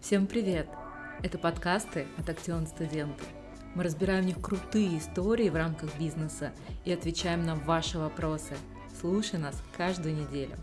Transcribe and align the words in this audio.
Всем 0.00 0.28
привет! 0.28 0.68
Это 1.24 1.38
подкасты 1.38 2.06
от 2.16 2.28
Актион 2.28 2.68
Студенты. 2.68 3.24
Мы 3.74 3.82
разбираем 3.82 4.22
в 4.22 4.26
них 4.26 4.40
крутые 4.40 4.96
истории 4.96 5.50
в 5.50 5.56
рамках 5.56 5.98
бизнеса 5.98 6.52
и 6.84 6.92
отвечаем 6.92 7.44
на 7.44 7.56
ваши 7.56 7.98
вопросы. 7.98 8.54
Слушай 9.00 9.40
нас 9.40 9.60
каждую 9.76 10.14
неделю. 10.14 10.54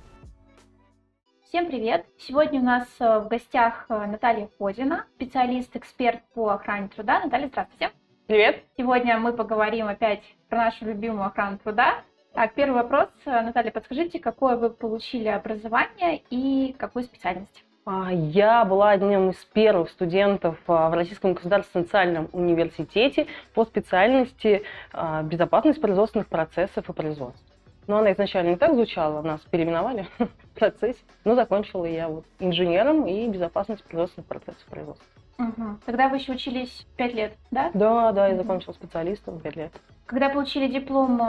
Всем 1.43 1.67
привет! 1.67 2.05
Сегодня 2.17 2.61
у 2.61 2.63
нас 2.63 2.87
э, 2.99 3.19
в 3.19 3.27
гостях 3.27 3.85
э, 3.89 4.05
Наталья 4.07 4.49
Ходина, 4.57 5.05
специалист-эксперт 5.15 6.21
по 6.33 6.51
охране 6.51 6.87
труда. 6.87 7.19
Наталья, 7.19 7.49
здравствуйте! 7.49 7.91
Привет! 8.27 8.63
Сегодня 8.77 9.19
мы 9.19 9.33
поговорим 9.33 9.87
опять 9.87 10.23
про 10.47 10.59
нашу 10.59 10.85
любимую 10.85 11.25
охрану 11.25 11.57
труда. 11.59 12.05
Так, 12.33 12.53
первый 12.53 12.81
вопрос. 12.81 13.09
Наталья, 13.25 13.71
подскажите, 13.71 14.19
какое 14.19 14.55
вы 14.55 14.69
получили 14.69 15.27
образование 15.27 16.23
и 16.29 16.73
какую 16.79 17.03
специальность? 17.03 17.64
А, 17.85 18.11
я 18.11 18.65
была 18.65 18.91
одним 18.91 19.29
из 19.29 19.35
первых 19.53 19.91
студентов 19.91 20.57
а, 20.67 20.89
в 20.89 20.93
Российском 20.95 21.33
государственном 21.33 21.85
социальном 21.85 22.29
университете 22.31 23.27
по 23.53 23.63
специальности 23.63 24.63
а, 24.91 25.21
безопасность 25.21 25.79
производственных 25.79 26.27
процессов 26.27 26.89
и 26.89 26.93
производств. 26.93 27.43
Но 27.85 27.97
она 27.97 28.13
изначально 28.13 28.49
не 28.49 28.55
так 28.55 28.73
звучала, 28.73 29.21
нас 29.21 29.39
переименовали 29.41 30.07
в 30.17 30.57
процессе. 30.57 30.99
Но 31.25 31.35
закончила 31.35 31.85
я 31.85 32.07
вот 32.09 32.25
инженером 32.39 33.05
и 33.05 33.27
безопасность 33.27 33.83
производственных 33.83 34.27
процессов 34.27 34.65
производства. 34.65 35.05
Угу. 35.37 35.77
Тогда 35.85 36.09
вы 36.09 36.17
еще 36.17 36.31
учились 36.31 36.87
пять 36.97 37.13
лет, 37.13 37.33
да? 37.51 37.69
Да, 37.75 38.11
да, 38.13 38.29
я 38.29 38.35
закончила 38.35 38.73
специалистом 38.73 39.39
пять 39.39 39.57
лет. 39.57 39.71
Когда 40.07 40.29
получили 40.29 40.67
диплом, 40.67 41.21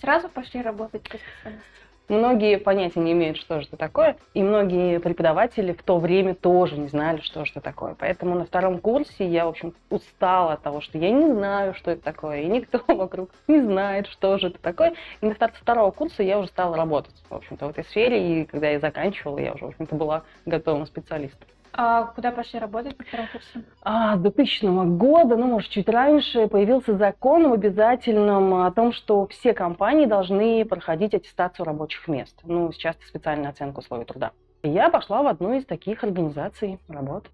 сразу 0.00 0.28
пошли 0.28 0.60
работать 0.60 1.04
по 1.04 1.16
специальности? 1.16 1.80
Многие 2.10 2.58
понятия 2.58 2.98
не 2.98 3.12
имеют, 3.12 3.36
что 3.36 3.60
же 3.60 3.68
это 3.68 3.76
такое, 3.76 4.16
и 4.34 4.42
многие 4.42 4.98
преподаватели 4.98 5.72
в 5.72 5.80
то 5.84 6.00
время 6.00 6.34
тоже 6.34 6.76
не 6.76 6.88
знали, 6.88 7.20
что 7.20 7.44
же 7.44 7.52
это 7.52 7.60
такое. 7.60 7.94
Поэтому 7.96 8.34
на 8.34 8.44
втором 8.44 8.78
курсе 8.78 9.28
я, 9.28 9.46
в 9.46 9.50
общем, 9.50 9.74
устала 9.90 10.54
от 10.54 10.62
того, 10.62 10.80
что 10.80 10.98
я 10.98 11.12
не 11.12 11.32
знаю, 11.32 11.72
что 11.74 11.92
это 11.92 12.02
такое, 12.02 12.40
и 12.40 12.46
никто 12.46 12.82
вокруг 12.88 13.30
не 13.46 13.60
знает, 13.60 14.08
что 14.08 14.38
же 14.38 14.48
это 14.48 14.58
такое. 14.58 14.94
И 15.20 15.26
на 15.26 15.34
второго 15.34 15.92
курса 15.92 16.24
я 16.24 16.40
уже 16.40 16.48
стала 16.48 16.76
работать, 16.76 17.14
в 17.28 17.32
общем-то, 17.32 17.66
в 17.66 17.70
этой 17.70 17.84
сфере, 17.84 18.42
и 18.42 18.44
когда 18.44 18.70
я 18.70 18.80
заканчивала, 18.80 19.38
я 19.38 19.52
уже, 19.52 19.66
в 19.66 19.68
общем-то, 19.68 19.94
была 19.94 20.24
готовым 20.46 20.86
специалистом. 20.86 21.46
А 21.72 22.04
куда 22.04 22.32
пошли 22.32 22.58
работать 22.58 22.98
на 22.98 23.04
втором 23.04 23.26
курсе? 23.32 23.64
А, 23.82 24.16
с 24.16 24.20
2000 24.20 24.96
года, 24.96 25.36
ну, 25.36 25.46
может, 25.46 25.70
чуть 25.70 25.88
раньше, 25.88 26.48
появился 26.48 26.96
закон 26.96 27.48
в 27.48 27.52
обязательном 27.52 28.54
о 28.54 28.70
том, 28.72 28.92
что 28.92 29.26
все 29.28 29.54
компании 29.54 30.06
должны 30.06 30.64
проходить 30.64 31.14
аттестацию 31.14 31.64
рабочих 31.64 32.08
мест. 32.08 32.38
Ну, 32.44 32.72
сейчас 32.72 32.96
специальную 33.06 33.50
оценку 33.50 33.80
условий 33.80 34.04
труда. 34.04 34.32
И 34.62 34.68
я 34.68 34.90
пошла 34.90 35.22
в 35.22 35.26
одну 35.26 35.54
из 35.54 35.64
таких 35.64 36.04
организаций 36.04 36.78
работать. 36.88 37.32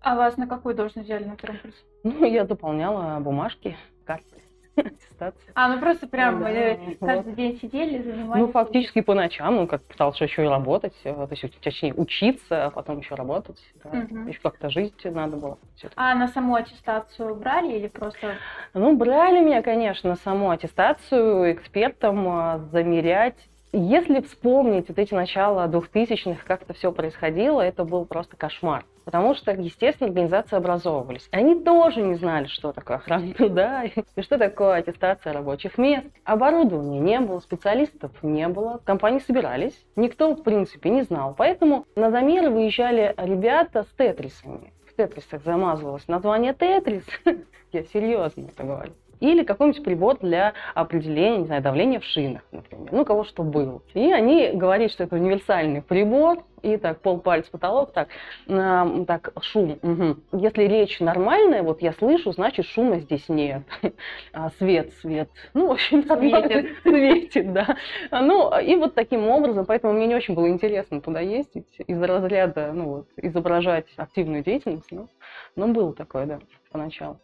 А 0.00 0.16
вас 0.16 0.36
на 0.36 0.46
какую 0.46 0.74
должность 0.74 1.06
взяли 1.06 1.24
на 1.24 1.36
втором 1.36 1.58
курсе? 1.58 1.76
Ну, 2.02 2.24
я 2.24 2.46
заполняла 2.46 3.20
бумажки, 3.20 3.76
карты 4.06 4.40
аттестации. 4.86 5.52
А, 5.54 5.68
ну 5.68 5.80
просто 5.80 6.06
прям 6.06 6.40
да, 6.40 6.50
э, 6.50 6.96
каждый 7.00 7.28
вот. 7.28 7.34
день 7.34 7.58
сидели, 7.60 8.02
занимались? 8.02 8.42
Ну, 8.42 8.52
фактически 8.52 9.00
по 9.00 9.14
ночам, 9.14 9.56
ну, 9.56 9.66
как 9.66 9.82
пытался 9.82 10.24
еще 10.24 10.44
и 10.44 10.48
работать, 10.48 10.94
э, 11.04 11.12
то 11.12 11.28
есть, 11.30 11.60
точнее, 11.60 11.94
учиться, 11.94 12.66
а 12.66 12.70
потом 12.70 12.98
еще 12.98 13.14
работать. 13.14 13.58
Да. 13.84 13.90
Угу. 13.90 14.28
Еще 14.28 14.40
как-то 14.40 14.70
жить 14.70 15.04
надо 15.04 15.36
было. 15.36 15.58
А 15.96 16.14
на 16.14 16.28
саму 16.28 16.54
аттестацию 16.54 17.34
брали 17.34 17.76
или 17.76 17.88
просто? 17.88 18.36
Ну, 18.74 18.96
брали 18.96 19.44
меня, 19.44 19.62
конечно, 19.62 20.16
саму 20.16 20.50
аттестацию 20.50 21.52
экспертам 21.52 22.28
а, 22.28 22.58
замерять 22.72 23.36
если 23.72 24.20
вспомнить 24.20 24.88
вот 24.88 24.98
эти 24.98 25.14
начала 25.14 25.66
2000-х, 25.68 26.40
как 26.46 26.62
это 26.62 26.74
все 26.74 26.90
происходило, 26.92 27.60
это 27.60 27.84
был 27.84 28.04
просто 28.04 28.36
кошмар. 28.36 28.84
Потому 29.04 29.34
что, 29.34 29.52
естественно, 29.52 30.08
организации 30.08 30.56
образовывались. 30.56 31.28
Они 31.30 31.54
тоже 31.54 32.02
не 32.02 32.14
знали, 32.14 32.46
что 32.46 32.72
такое 32.72 32.98
охрана 32.98 33.32
труда 33.34 33.84
и 33.84 34.22
что 34.22 34.38
такое 34.38 34.76
аттестация 34.76 35.32
рабочих 35.32 35.78
мест. 35.78 36.06
Оборудования 36.24 37.00
не 37.00 37.20
было, 37.20 37.40
специалистов 37.40 38.12
не 38.22 38.48
было, 38.48 38.80
компании 38.84 39.20
собирались. 39.20 39.84
Никто, 39.96 40.34
в 40.34 40.42
принципе, 40.42 40.90
не 40.90 41.02
знал. 41.02 41.34
Поэтому 41.36 41.86
на 41.96 42.10
замеры 42.10 42.50
выезжали 42.50 43.14
ребята 43.16 43.84
с 43.84 43.96
тетрисами. 43.96 44.72
В 44.86 44.96
тетрисах 44.96 45.42
замазывалось 45.44 46.08
название 46.08 46.54
тетрис. 46.54 47.04
Я 47.72 47.84
серьезно 47.84 48.48
это 48.48 48.64
говорю 48.64 48.92
или 49.20 49.44
какой-нибудь 49.44 49.84
прибор 49.84 50.18
для 50.18 50.54
определения, 50.74 51.38
не 51.38 51.46
знаю, 51.46 51.62
давления 51.62 52.00
в 52.00 52.04
шинах, 52.04 52.42
например, 52.50 52.88
ну, 52.92 53.04
кого 53.04 53.24
что 53.24 53.42
было. 53.42 53.82
И 53.94 54.12
они 54.12 54.50
говорят, 54.52 54.90
что 54.90 55.04
это 55.04 55.16
универсальный 55.16 55.82
прибор, 55.82 56.42
и 56.62 56.76
так 56.76 57.00
полпальца 57.00 57.50
потолок, 57.50 57.92
так, 57.92 58.08
э, 58.46 59.04
так, 59.06 59.32
шум. 59.40 59.78
Угу. 59.82 60.38
Если 60.38 60.64
речь 60.64 61.00
нормальная, 61.00 61.62
вот 61.62 61.80
я 61.82 61.92
слышу, 61.92 62.32
значит 62.32 62.66
шума 62.66 62.98
здесь 63.00 63.28
нет. 63.28 63.62
А, 64.32 64.50
свет, 64.58 64.92
свет. 65.00 65.28
Ну, 65.54 65.68
в 65.68 65.72
общем, 65.72 66.04
светит. 66.04 66.78
светит, 66.82 67.52
да. 67.52 67.76
Ну, 68.10 68.56
и 68.58 68.76
вот 68.76 68.94
таким 68.94 69.28
образом, 69.28 69.66
поэтому 69.66 69.92
мне 69.92 70.06
не 70.06 70.14
очень 70.14 70.34
было 70.34 70.48
интересно 70.48 71.00
туда 71.00 71.20
ездить, 71.20 71.66
из 71.78 72.00
разряда, 72.00 72.72
ну, 72.72 72.84
вот, 72.84 73.08
изображать 73.16 73.86
активную 73.96 74.44
деятельность, 74.44 74.90
но, 74.90 75.08
но 75.56 75.68
было 75.68 75.92
такое, 75.92 76.26
да, 76.26 76.38
поначалу. 76.70 77.18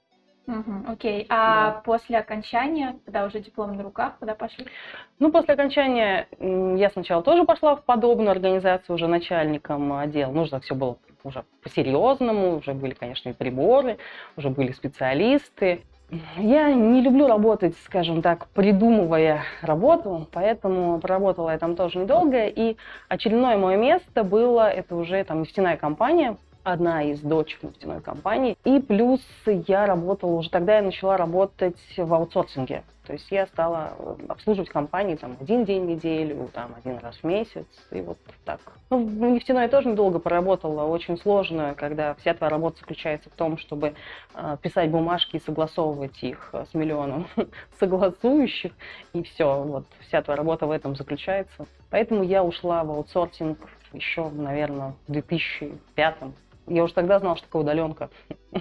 Угу, 0.47 0.93
окей. 0.93 1.27
А 1.29 1.71
да. 1.71 1.83
после 1.84 2.19
окончания, 2.19 2.97
когда 3.05 3.25
уже 3.25 3.41
диплом 3.41 3.77
на 3.77 3.83
руках, 3.83 4.15
куда 4.19 4.34
пошли? 4.34 4.67
Ну, 5.19 5.33
после 5.33 5.55
окончания 5.55 6.29
я 6.41 6.91
сначала 6.91 7.23
тоже 7.23 7.45
пошла 7.45 7.75
в 7.75 7.83
подобную 7.83 8.31
организацию 8.31 8.95
уже 8.95 9.09
начальником 9.09 9.93
отдела. 9.93 10.31
Нужно 10.31 10.61
все 10.61 10.75
было 10.75 10.99
уже 11.25 11.45
по-серьезному, 11.62 12.59
уже 12.59 12.75
были, 12.75 12.95
конечно, 12.95 13.31
и 13.31 13.33
приборы, 13.33 13.99
уже 14.37 14.51
были 14.51 14.71
специалисты. 14.71 15.83
Я 16.37 16.73
не 16.73 17.01
люблю 17.01 17.27
работать, 17.27 17.75
скажем 17.84 18.23
так, 18.23 18.47
придумывая 18.51 19.43
работу, 19.61 20.28
поэтому 20.31 21.01
проработала 21.01 21.51
я 21.51 21.59
там 21.59 21.75
тоже 21.75 21.99
недолго. 21.99 22.47
И 22.47 22.77
очередное 23.09 23.57
мое 23.57 23.77
место 23.77 24.23
было, 24.23 24.71
это 24.71 24.95
уже 24.95 25.25
там 25.25 25.41
нефтяная 25.41 25.77
компания, 25.77 26.37
одна 26.66 27.04
из 27.04 27.21
дочек 27.21 27.62
нефтяной 27.62 28.00
компании. 28.00 28.59
И 28.65 28.81
плюс 28.81 29.21
я 29.47 29.87
работала, 29.87 30.32
уже 30.32 30.50
тогда 30.50 30.77
я 30.77 30.82
начала 30.82 31.16
работать 31.16 31.77
в 31.97 32.12
аутсорсинге. 32.12 32.82
То 33.06 33.12
есть 33.12 33.31
я 33.31 33.47
стала 33.47 33.93
э, 33.97 34.16
обслуживать 34.28 34.69
компании 34.69 35.15
там 35.15 35.37
один 35.41 35.65
день 35.65 35.84
в 35.84 35.88
неделю, 35.88 36.50
там 36.53 36.75
один 36.77 36.99
раз 36.99 37.15
в 37.19 37.25
месяц, 37.25 37.66
и 37.93 38.00
вот 38.00 38.19
так. 38.44 38.59
Ну, 38.91 39.06
в 39.06 39.12
нефтяной 39.12 39.69
тоже 39.69 39.91
недолго 39.91 40.19
поработала, 40.19 40.82
очень 40.82 41.16
сложно, 41.19 41.77
когда 41.77 42.15
вся 42.16 42.34
твоя 42.34 42.50
работа 42.50 42.81
заключается 42.81 43.31
в 43.31 43.34
том, 43.34 43.59
чтобы 43.59 43.94
э, 44.34 44.56
писать 44.60 44.91
бумажки 44.91 45.37
и 45.37 45.41
согласовывать 45.41 46.21
их 46.25 46.53
с 46.53 46.75
миллионом 46.75 47.28
согласующих, 47.78 48.72
и 49.12 49.22
все, 49.22 49.62
вот 49.62 49.87
вся 50.09 50.21
твоя 50.22 50.37
работа 50.37 50.66
в 50.66 50.72
этом 50.72 50.97
заключается. 50.97 51.66
Поэтому 51.91 52.25
я 52.25 52.43
ушла 52.43 52.83
в 52.83 52.91
аутсорсинг 52.91 53.59
еще, 53.93 54.28
наверное, 54.31 54.94
в 55.06 55.12
2005 55.12 56.16
я 56.66 56.84
уже 56.84 56.94
тогда 56.94 57.19
знала, 57.19 57.37
что 57.37 57.47
такое 57.47 57.62
удаленка. 57.62 58.10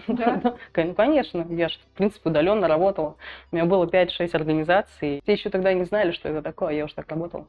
Да? 0.07 0.41
ну, 0.73 0.95
конечно, 0.95 1.45
я 1.49 1.69
же, 1.69 1.75
в 1.93 1.97
принципе, 1.97 2.29
удаленно 2.29 2.67
работала. 2.67 3.15
У 3.51 3.55
меня 3.55 3.65
было 3.65 3.85
5-6 3.85 4.29
организаций. 4.33 5.21
Все 5.23 5.33
еще 5.33 5.49
тогда 5.49 5.73
не 5.73 5.85
знали, 5.85 6.11
что 6.11 6.29
это 6.29 6.41
такое, 6.41 6.73
я 6.73 6.85
уже 6.85 6.95
так 6.95 7.09
работала. 7.09 7.47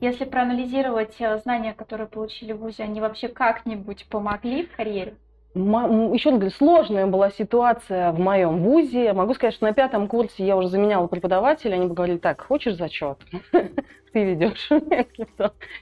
Если 0.00 0.24
проанализировать 0.24 1.14
э, 1.20 1.38
знания, 1.40 1.74
которые 1.74 2.06
получили 2.08 2.52
в 2.52 2.58
ВУЗе, 2.58 2.84
они 2.84 3.00
вообще 3.02 3.28
как-нибудь 3.28 4.06
помогли 4.08 4.64
в 4.66 4.74
карьере? 4.74 5.14
Еще 5.54 6.30
говорю, 6.30 6.50
сложная 6.50 7.06
была 7.06 7.30
ситуация 7.30 8.12
в 8.12 8.20
моем 8.20 8.62
ВУЗе. 8.62 9.12
Могу 9.12 9.34
сказать, 9.34 9.54
что 9.54 9.66
на 9.66 9.72
пятом 9.72 10.06
курсе 10.06 10.46
я 10.46 10.56
уже 10.56 10.68
заменяла 10.68 11.08
преподавателя. 11.08 11.74
Они 11.74 11.88
говорили, 11.88 12.18
так, 12.18 12.40
хочешь 12.40 12.76
зачет? 12.76 13.18
Ты 13.52 14.24
ведешь. 14.24 14.70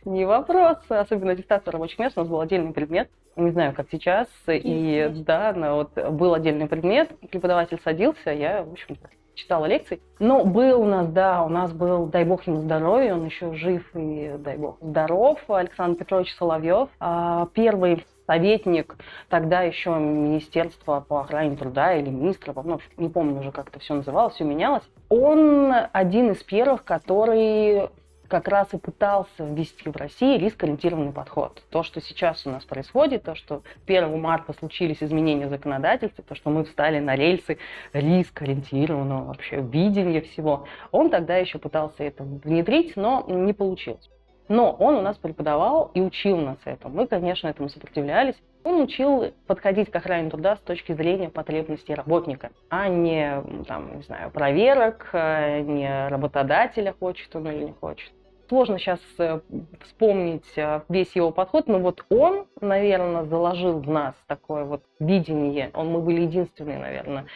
Не 0.06 0.24
вопрос. 0.24 0.78
Особенно 0.88 1.32
аттестация 1.32 1.72
рабочих 1.72 1.98
мест. 1.98 2.16
У 2.16 2.20
нас 2.20 2.28
был 2.28 2.40
отдельный 2.40 2.72
предмет. 2.72 3.10
Не 3.36 3.50
знаю, 3.50 3.74
как 3.74 3.88
сейчас. 3.92 4.26
И 4.48 5.12
да, 5.16 5.52
вот 5.74 5.92
был 6.12 6.32
отдельный 6.32 6.66
предмет. 6.66 7.10
Преподаватель 7.30 7.78
садился, 7.84 8.30
я, 8.30 8.62
в 8.62 8.72
общем-то, 8.72 9.10
читала 9.34 9.66
лекции. 9.66 10.00
Но 10.18 10.44
был 10.44 10.80
у 10.80 10.86
нас, 10.86 11.08
да, 11.08 11.44
у 11.44 11.48
нас 11.48 11.72
был, 11.72 12.06
дай 12.06 12.24
бог 12.24 12.46
ему 12.46 12.62
здоровья, 12.62 13.14
он 13.14 13.24
еще 13.26 13.52
жив 13.54 13.88
и, 13.94 14.34
дай 14.38 14.56
бог, 14.56 14.78
здоров, 14.80 15.38
Александр 15.48 15.98
Петрович 15.98 16.34
Соловьев. 16.34 16.88
А, 16.98 17.48
первый 17.52 18.04
советник 18.28 18.96
тогда 19.28 19.62
еще 19.62 19.90
Министерства 19.90 21.00
по 21.00 21.20
охране 21.20 21.56
труда 21.56 21.94
или 21.94 22.10
министра, 22.10 22.54
ну, 22.62 22.78
не 22.98 23.08
помню 23.08 23.40
уже, 23.40 23.50
как 23.50 23.70
это 23.70 23.80
все 23.80 23.94
называлось, 23.94 24.34
все 24.34 24.44
менялось. 24.44 24.84
Он 25.08 25.72
один 25.92 26.32
из 26.32 26.42
первых, 26.42 26.84
который 26.84 27.88
как 28.28 28.46
раз 28.46 28.74
и 28.74 28.76
пытался 28.76 29.42
ввести 29.42 29.88
в 29.88 29.96
России 29.96 30.36
риск-ориентированный 30.36 31.12
подход. 31.12 31.62
То, 31.70 31.82
что 31.82 32.02
сейчас 32.02 32.46
у 32.46 32.50
нас 32.50 32.62
происходит, 32.64 33.22
то, 33.22 33.34
что 33.34 33.62
1 33.86 34.20
марта 34.20 34.52
случились 34.52 35.02
изменения 35.02 35.48
законодательства, 35.48 36.22
то, 36.22 36.34
что 36.34 36.50
мы 36.50 36.64
встали 36.64 36.98
на 36.98 37.16
рельсы 37.16 37.56
риск-ориентированного 37.94 39.24
вообще 39.28 39.62
видения 39.62 40.20
всего, 40.20 40.66
он 40.90 41.08
тогда 41.08 41.38
еще 41.38 41.58
пытался 41.58 42.04
это 42.04 42.22
внедрить, 42.22 42.96
но 42.96 43.24
не 43.26 43.54
получилось. 43.54 44.10
Но 44.48 44.72
он 44.72 44.96
у 44.96 45.02
нас 45.02 45.16
преподавал 45.18 45.90
и 45.94 46.00
учил 46.00 46.38
нас 46.38 46.58
этому. 46.64 46.94
Мы, 46.94 47.06
конечно, 47.06 47.48
этому 47.48 47.68
сопротивлялись. 47.68 48.36
Он 48.64 48.82
учил 48.82 49.32
подходить 49.46 49.90
к 49.90 49.96
охране 49.96 50.30
труда 50.30 50.56
с 50.56 50.60
точки 50.60 50.92
зрения 50.92 51.28
потребностей 51.28 51.94
работника, 51.94 52.50
а 52.70 52.88
не, 52.88 53.42
там, 53.66 53.96
не 53.96 54.02
знаю, 54.02 54.30
проверок, 54.30 55.10
э, 55.12 55.60
не 55.60 56.08
работодателя, 56.08 56.94
хочет 56.98 57.34
он 57.36 57.48
или 57.48 57.64
не 57.64 57.72
хочет. 57.72 58.10
Сложно 58.48 58.78
сейчас 58.78 59.00
э, 59.18 59.40
вспомнить 59.82 60.56
э, 60.56 60.80
весь 60.88 61.14
его 61.14 61.30
подход, 61.30 61.68
но 61.68 61.78
вот 61.78 62.04
он, 62.08 62.46
наверное, 62.60 63.24
заложил 63.24 63.78
в 63.78 63.88
нас 63.88 64.14
такое 64.26 64.64
вот 64.64 64.82
видение. 64.98 65.70
Он, 65.74 65.90
мы 65.90 66.00
были 66.00 66.22
единственные, 66.22 66.78
наверное, 66.78 67.26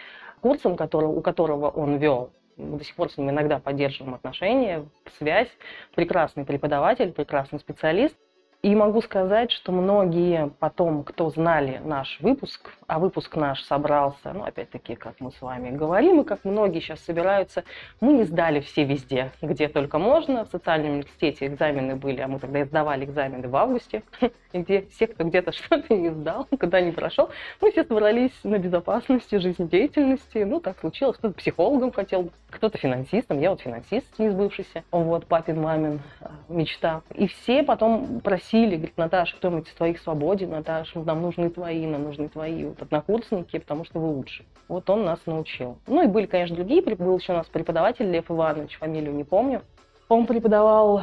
курсом, 0.41 0.75
который, 0.75 1.07
у 1.07 1.21
которого 1.21 1.69
он 1.69 1.97
вел. 1.97 2.31
Мы 2.63 2.79
до 2.79 2.85
сих 2.85 2.95
пор 2.95 3.11
с 3.11 3.19
ним 3.19 3.31
иногда 3.31 3.59
поддерживаем 3.59 4.15
отношения, 4.15 4.87
связь. 5.19 5.49
Прекрасный 5.95 6.45
преподаватель, 6.45 7.13
прекрасный 7.13 7.59
специалист. 7.59 8.17
И 8.63 8.77
могу 8.77 9.03
сказать, 9.03 9.51
что 9.51 9.73
многие 9.73 10.53
потом, 10.61 11.03
кто 11.03 11.29
знали 11.31 11.81
наш 11.85 12.21
выпуск, 12.21 12.71
а 12.87 13.01
выпуск 13.01 13.35
наш 13.35 13.61
собрался, 13.65 14.33
ну, 14.33 14.45
опять-таки, 14.45 14.95
как 14.95 15.17
мы 15.19 15.33
с 15.33 15.43
вами 15.43 15.71
говорим, 15.71 16.21
и 16.21 16.25
как 16.25 16.45
многие 16.45 16.79
сейчас 16.79 17.01
собираются, 17.01 17.65
мы 18.01 18.13
не 18.13 18.23
сдали 18.23 18.61
все 18.61 18.85
везде, 18.85 19.33
где 19.43 19.67
только 19.67 19.99
можно. 19.99 20.45
В 20.45 20.51
социальном 20.51 20.93
университете 20.93 21.49
экзамены 21.49 21.97
были, 21.97 22.21
а 22.21 22.29
мы 22.29 22.39
тогда 22.39 22.65
сдавали 22.65 23.05
экзамены 23.05 23.49
в 23.49 23.57
августе, 23.57 24.05
где 24.53 24.83
все, 24.83 25.09
кто 25.09 25.25
где-то 25.25 25.51
что-то 25.53 25.93
не 25.93 26.11
сдал, 26.11 26.47
куда 26.61 26.81
не 26.81 26.93
прошел, 26.93 27.31
мы 27.61 27.73
все 27.73 27.83
собрались 27.83 28.45
на 28.45 28.59
безопасности, 28.59 29.39
жизнедеятельности. 29.39 30.39
Ну, 30.39 30.61
так 30.61 30.79
случилось. 30.79 31.17
Кто-то 31.17 31.35
психологом 31.35 31.91
хотел, 31.91 32.31
кто-то 32.49 32.79
финансистом, 32.79 33.41
я 33.41 33.51
вот 33.51 33.61
финансист 33.61 34.07
не 34.21 34.31
сбывшийся, 34.31 34.85
вот, 34.93 35.27
папин, 35.27 35.61
мамин 35.61 36.01
э, 36.21 36.29
мечта. 36.49 37.03
И 37.15 37.27
все 37.27 37.65
потом 37.65 38.21
просили 38.21 38.52
просили, 38.53 38.77
говорит, 38.77 38.97
Наташа, 38.99 39.37
кто-нибудь 39.37 39.69
из 39.69 39.75
твоих 39.75 39.99
свободен, 39.99 40.51
Наташа, 40.51 41.01
нам 41.01 41.23
нужны 41.23 41.51
твои, 41.51 41.87
нам 41.87 42.05
нужны 42.05 42.29
твои 42.29 42.65
вот, 42.65 42.83
однокурсники, 42.83 43.59
потому 43.59 43.85
что 43.85 43.99
вы 43.99 44.09
лучше. 44.09 44.45
Вот 44.69 44.89
он 44.91 45.05
нас 45.05 45.21
научил. 45.27 45.79
Ну 45.87 46.03
и 46.03 46.07
были, 46.07 46.27
конечно, 46.27 46.57
другие, 46.57 46.83
был 46.83 47.19
еще 47.19 47.33
у 47.33 47.37
нас 47.37 47.47
преподаватель 47.47 48.11
Лев 48.11 48.31
Иванович, 48.31 48.79
фамилию 48.79 49.15
не 49.15 49.25
помню. 49.25 49.63
Он 50.09 50.27
преподавал 50.27 51.03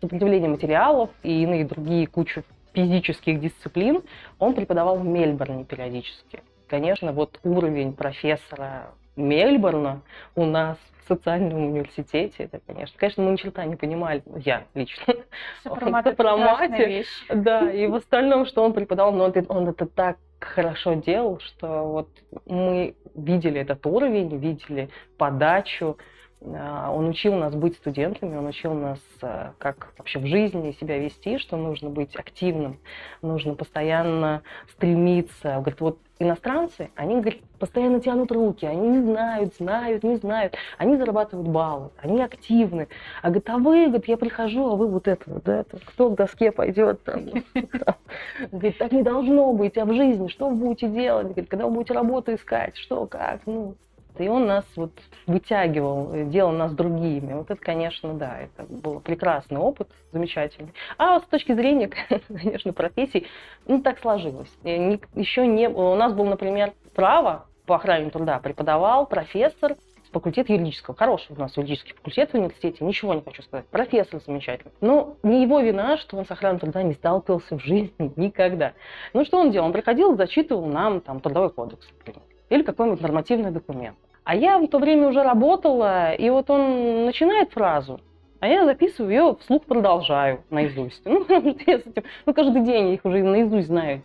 сопротивление 0.00 0.50
материалов 0.50 1.10
и 1.22 1.42
иные 1.42 1.64
другие 1.64 2.06
кучу 2.06 2.42
физических 2.74 3.40
дисциплин. 3.40 4.02
Он 4.38 4.54
преподавал 4.54 4.98
в 4.98 5.04
Мельбурне 5.04 5.64
периодически. 5.64 6.42
Конечно, 6.68 7.12
вот 7.12 7.40
уровень 7.44 7.94
профессора 7.94 8.90
Мельбурна 9.18 10.02
у 10.34 10.44
нас 10.44 10.78
социальном 11.08 11.70
университете, 11.70 12.44
это, 12.44 12.60
конечно, 12.66 12.96
конечно, 12.98 13.24
мы 13.24 13.32
ни 13.32 13.36
черта 13.36 13.64
не 13.64 13.76
понимали, 13.76 14.22
я 14.36 14.64
лично, 14.74 15.14
Сопромате, 15.62 17.04
да, 17.34 17.70
и 17.70 17.86
в 17.86 17.94
остальном, 17.96 18.46
что 18.46 18.62
он 18.62 18.74
преподавал, 18.74 19.12
но 19.12 19.32
он, 19.48 19.68
это 19.68 19.86
так 19.86 20.18
хорошо 20.38 20.94
делал, 20.94 21.40
что 21.40 21.84
вот 21.84 22.08
мы 22.46 22.94
видели 23.14 23.60
этот 23.60 23.84
уровень, 23.86 24.36
видели 24.36 24.90
подачу, 25.16 25.98
он 26.40 27.08
учил 27.08 27.34
нас 27.34 27.54
быть 27.54 27.74
студентами, 27.76 28.36
он 28.36 28.46
учил 28.46 28.72
нас, 28.72 29.00
а, 29.22 29.54
как 29.58 29.92
вообще 29.98 30.20
в 30.20 30.26
жизни 30.26 30.70
себя 30.72 30.98
вести, 30.98 31.38
что 31.38 31.56
нужно 31.56 31.90
быть 31.90 32.14
активным, 32.14 32.78
нужно 33.22 33.54
постоянно 33.54 34.42
стремиться. 34.72 35.56
Он 35.56 35.62
говорит, 35.62 35.80
вот 35.80 35.98
иностранцы, 36.20 36.90
они, 36.94 37.20
говорит, 37.20 37.42
постоянно 37.58 38.00
тянут 38.00 38.30
руки, 38.30 38.64
они 38.66 38.88
не 38.88 39.02
знают, 39.02 39.54
знают, 39.56 40.04
не 40.04 40.16
знают, 40.16 40.54
они 40.76 40.96
зарабатывают 40.96 41.48
баллы, 41.48 41.90
они 42.00 42.22
активны. 42.22 42.88
А 43.20 43.28
говорит, 43.28 43.50
а 43.50 43.58
вы, 43.58 43.86
говорит, 43.86 44.06
я 44.06 44.16
прихожу, 44.16 44.70
а 44.70 44.76
вы 44.76 44.86
вот 44.86 45.08
это, 45.08 45.24
вот 45.26 45.48
это, 45.48 45.78
кто 45.86 46.10
к 46.10 46.14
доске 46.14 46.52
пойдет? 46.52 47.02
Там, 47.02 47.26
Говорит, 48.52 48.78
так 48.78 48.92
не 48.92 49.02
должно 49.02 49.52
быть, 49.52 49.76
а 49.76 49.84
в 49.84 49.92
жизни 49.92 50.28
что 50.28 50.48
вы 50.48 50.56
будете 50.56 50.88
делать? 50.88 51.26
Говорит, 51.28 51.50
когда 51.50 51.66
вы 51.66 51.72
будете 51.72 51.94
работу 51.94 52.34
искать, 52.34 52.76
что, 52.76 53.06
как, 53.06 53.40
ну, 53.46 53.74
и 54.18 54.28
он 54.28 54.46
нас 54.46 54.64
вот 54.76 54.92
вытягивал, 55.26 56.12
э, 56.12 56.24
делал 56.24 56.52
нас 56.52 56.72
другими. 56.72 57.34
Вот 57.34 57.50
это, 57.50 57.60
конечно, 57.60 58.14
да, 58.14 58.38
это 58.40 58.64
был 58.68 59.00
прекрасный 59.00 59.58
опыт, 59.58 59.88
замечательный. 60.12 60.72
А 60.96 61.20
с 61.20 61.24
точки 61.24 61.52
зрения, 61.52 61.90
конечно, 62.28 62.72
профессий, 62.72 63.26
ну, 63.66 63.82
так 63.82 63.98
сложилось. 63.98 64.50
Еще 64.64 65.46
не... 65.46 65.68
У 65.68 65.94
нас 65.94 66.12
был, 66.12 66.24
например, 66.24 66.72
право 66.94 67.46
по 67.66 67.76
охране 67.76 68.10
труда 68.10 68.38
преподавал 68.38 69.06
профессор 69.06 69.76
с 70.08 70.10
факультета 70.10 70.52
юридического. 70.52 70.96
Хороший 70.96 71.36
у 71.36 71.38
нас 71.38 71.56
юридический 71.56 71.94
факультет 71.94 72.30
в 72.30 72.34
университете, 72.34 72.84
ничего 72.84 73.14
не 73.14 73.20
хочу 73.20 73.42
сказать. 73.42 73.66
Профессор 73.66 74.20
замечательный. 74.24 74.72
Но 74.80 75.16
не 75.22 75.42
его 75.42 75.60
вина, 75.60 75.98
что 75.98 76.16
он 76.16 76.24
с 76.24 76.30
охраной 76.30 76.58
труда 76.58 76.82
не 76.82 76.94
сталкивался 76.94 77.58
в 77.58 77.62
жизни 77.62 77.92
никогда. 78.16 78.72
Ну, 79.12 79.24
что 79.24 79.38
он 79.38 79.50
делал? 79.50 79.66
Он 79.66 79.72
приходил, 79.72 80.16
зачитывал 80.16 80.66
нам 80.66 81.00
там 81.00 81.20
трудовой 81.20 81.50
кодекс, 81.50 81.86
например, 81.98 82.22
или 82.50 82.62
какой-нибудь 82.62 83.00
нормативный 83.00 83.50
документ. 83.50 83.96
А 84.24 84.34
я 84.34 84.58
в 84.58 84.66
то 84.68 84.78
время 84.78 85.08
уже 85.08 85.22
работала, 85.22 86.12
и 86.12 86.28
вот 86.30 86.50
он 86.50 87.06
начинает 87.06 87.50
фразу, 87.52 88.00
а 88.40 88.46
я 88.46 88.64
записываю 88.64 89.10
ее, 89.10 89.36
вслух 89.40 89.64
продолжаю 89.64 90.44
наизусть. 90.50 91.02
Ну, 91.04 91.26
ну, 92.26 92.34
каждый 92.34 92.62
день 92.62 92.94
их 92.94 93.04
уже 93.04 93.22
наизусть 93.22 93.68
знаю. 93.68 94.02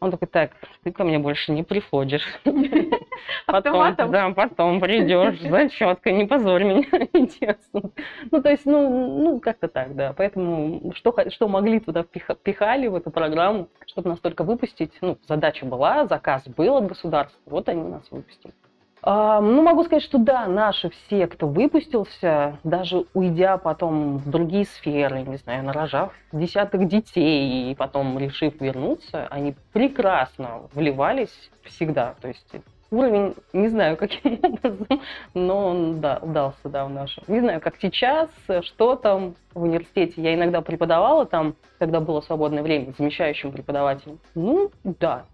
Он 0.00 0.10
такой, 0.10 0.28
так, 0.28 0.52
ты 0.82 0.92
ко 0.92 1.04
мне 1.04 1.18
больше 1.18 1.52
не 1.52 1.62
приходишь. 1.62 2.26
Потом, 3.46 3.94
да, 4.10 4.30
потом 4.30 4.80
придешь, 4.80 5.40
зачетка, 5.40 6.10
не 6.10 6.26
позорь 6.26 6.64
меня. 6.64 6.84
Ну, 8.30 8.42
то 8.42 8.50
есть, 8.50 8.64
ну, 8.64 9.18
ну 9.22 9.40
как-то 9.40 9.68
так, 9.68 9.94
да. 9.94 10.14
Поэтому 10.16 10.92
что, 10.94 11.14
что 11.30 11.48
могли 11.48 11.80
туда 11.80 12.04
пихали 12.04 12.86
в 12.86 12.94
эту 12.94 13.10
программу, 13.10 13.68
чтобы 13.86 14.10
нас 14.10 14.20
только 14.20 14.42
выпустить. 14.42 14.92
Ну, 15.00 15.18
задача 15.28 15.66
была, 15.66 16.06
заказ 16.06 16.48
был 16.48 16.76
от 16.76 16.86
государства, 16.86 17.38
вот 17.46 17.68
они 17.68 17.82
нас 17.82 18.10
выпустили. 18.10 18.54
Ну, 19.02 19.62
могу 19.62 19.84
сказать, 19.84 20.02
что 20.02 20.18
да, 20.18 20.46
наши 20.46 20.90
все, 20.90 21.26
кто 21.26 21.46
выпустился, 21.46 22.58
даже 22.64 23.06
уйдя 23.14 23.56
потом 23.56 24.18
в 24.18 24.28
другие 24.30 24.66
сферы, 24.66 25.22
не 25.22 25.36
знаю, 25.36 25.64
нарожав 25.64 26.12
десяток 26.32 26.86
детей 26.86 27.70
и 27.70 27.74
потом 27.74 28.18
решив 28.18 28.60
вернуться, 28.60 29.26
они 29.30 29.54
прекрасно 29.72 30.62
вливались 30.74 31.50
всегда. 31.64 32.14
То 32.20 32.28
есть 32.28 32.46
уровень, 32.90 33.34
не 33.52 33.68
знаю, 33.68 33.96
каким 33.96 34.38
образом, 34.42 35.00
но 35.32 35.66
он 35.68 36.00
да, 36.00 36.18
удался, 36.20 36.68
да, 36.68 36.84
в 36.84 36.90
нашем. 36.90 37.24
Не 37.26 37.40
знаю, 37.40 37.60
как 37.60 37.76
сейчас, 37.80 38.28
что 38.62 38.96
там 38.96 39.34
в 39.54 39.62
университете. 39.62 40.20
Я 40.20 40.34
иногда 40.34 40.60
преподавала 40.60 41.24
там, 41.24 41.54
когда 41.78 42.00
было 42.00 42.20
свободное 42.20 42.62
время, 42.62 42.92
замещающим 42.98 43.52
преподавателем. 43.52 44.18
Ну, 44.34 44.70
да, 44.84 45.24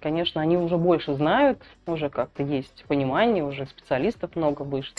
конечно, 0.00 0.40
они 0.40 0.56
уже 0.56 0.76
больше 0.76 1.14
знают, 1.14 1.62
уже 1.86 2.10
как-то 2.10 2.42
есть 2.42 2.84
понимание, 2.88 3.44
уже 3.44 3.66
специалистов 3.66 4.36
много 4.36 4.62
выше. 4.62 4.92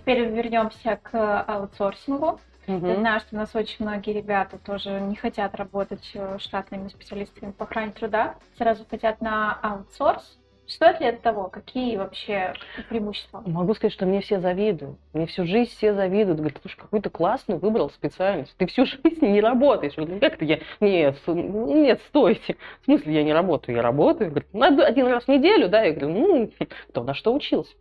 Теперь 0.00 0.28
вернемся 0.28 0.98
к 1.02 1.42
аутсорсингу. 1.42 2.40
Угу. 2.66 2.86
Я 2.86 2.96
знаю, 2.96 3.20
что 3.20 3.36
у 3.36 3.38
нас 3.38 3.54
очень 3.54 3.84
многие 3.84 4.12
ребята 4.12 4.58
тоже 4.58 5.00
не 5.00 5.16
хотят 5.16 5.54
работать 5.54 6.08
э, 6.14 6.38
штатными 6.38 6.88
специалистами 6.88 7.50
по 7.52 7.64
охране 7.64 7.92
труда, 7.92 8.36
сразу 8.56 8.84
хотят 8.88 9.20
на 9.20 9.52
аутсорс. 9.54 10.38
Стоит 10.70 11.00
ли 11.00 11.06
это 11.06 11.20
того? 11.20 11.48
Какие 11.48 11.96
вообще 11.96 12.54
преимущества? 12.88 13.42
Могу 13.44 13.74
сказать, 13.74 13.92
что 13.92 14.06
мне 14.06 14.20
все 14.20 14.38
завидуют. 14.38 14.98
Мне 15.12 15.26
всю 15.26 15.44
жизнь 15.44 15.70
все 15.70 15.92
завидуют. 15.94 16.38
Говорят, 16.38 16.58
слушай, 16.62 16.76
какую-то 16.76 17.10
классную 17.10 17.58
выбрал 17.58 17.90
специальность. 17.90 18.54
Ты 18.56 18.66
всю 18.66 18.86
жизнь 19.04 19.26
не 19.26 19.40
работаешь. 19.40 19.96
Говорю, 19.96 20.20
как 20.20 20.34
это 20.34 20.44
я? 20.44 20.60
Нет, 20.78 21.18
нет, 21.26 22.00
стойте. 22.08 22.56
В 22.82 22.84
смысле 22.84 23.14
я 23.14 23.24
не 23.24 23.32
работаю? 23.32 23.76
Я 23.76 23.82
работаю. 23.82 24.30
Говорит, 24.30 24.54
надо 24.54 24.86
один 24.86 25.08
раз 25.08 25.24
в 25.24 25.28
неделю, 25.28 25.68
да? 25.68 25.82
Я 25.82 25.92
говорю, 25.92 26.08
ну, 26.08 26.50
кто 26.90 27.02
на 27.02 27.14
что 27.14 27.34
учился? 27.34 27.74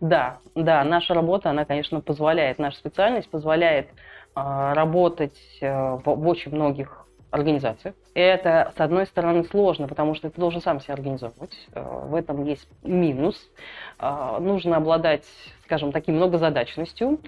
Да, 0.00 0.38
да, 0.54 0.82
наша 0.82 1.14
работа, 1.14 1.50
она, 1.50 1.64
конечно, 1.64 2.00
позволяет, 2.00 2.58
наша 2.58 2.76
специальность 2.78 3.30
позволяет 3.30 3.88
а, 4.34 4.74
работать 4.74 5.38
э, 5.60 5.70
в 5.70 6.26
очень 6.26 6.52
многих 6.52 7.06
организациях. 7.30 7.94
Это, 8.14 8.72
с 8.76 8.80
одной 8.80 9.06
стороны, 9.06 9.44
сложно, 9.44 9.88
потому 9.88 10.14
что 10.14 10.30
ты 10.30 10.40
должен 10.40 10.60
сам 10.60 10.80
себя 10.80 10.94
организовывать. 10.94 11.56
Э, 11.72 12.06
в 12.06 12.14
этом 12.14 12.44
есть 12.44 12.68
минус. 12.82 13.50
Э, 13.98 14.38
нужно 14.40 14.76
обладать, 14.76 15.24
скажем, 15.64 15.92
таким 15.92 16.16
многозадачностью. 16.16 17.20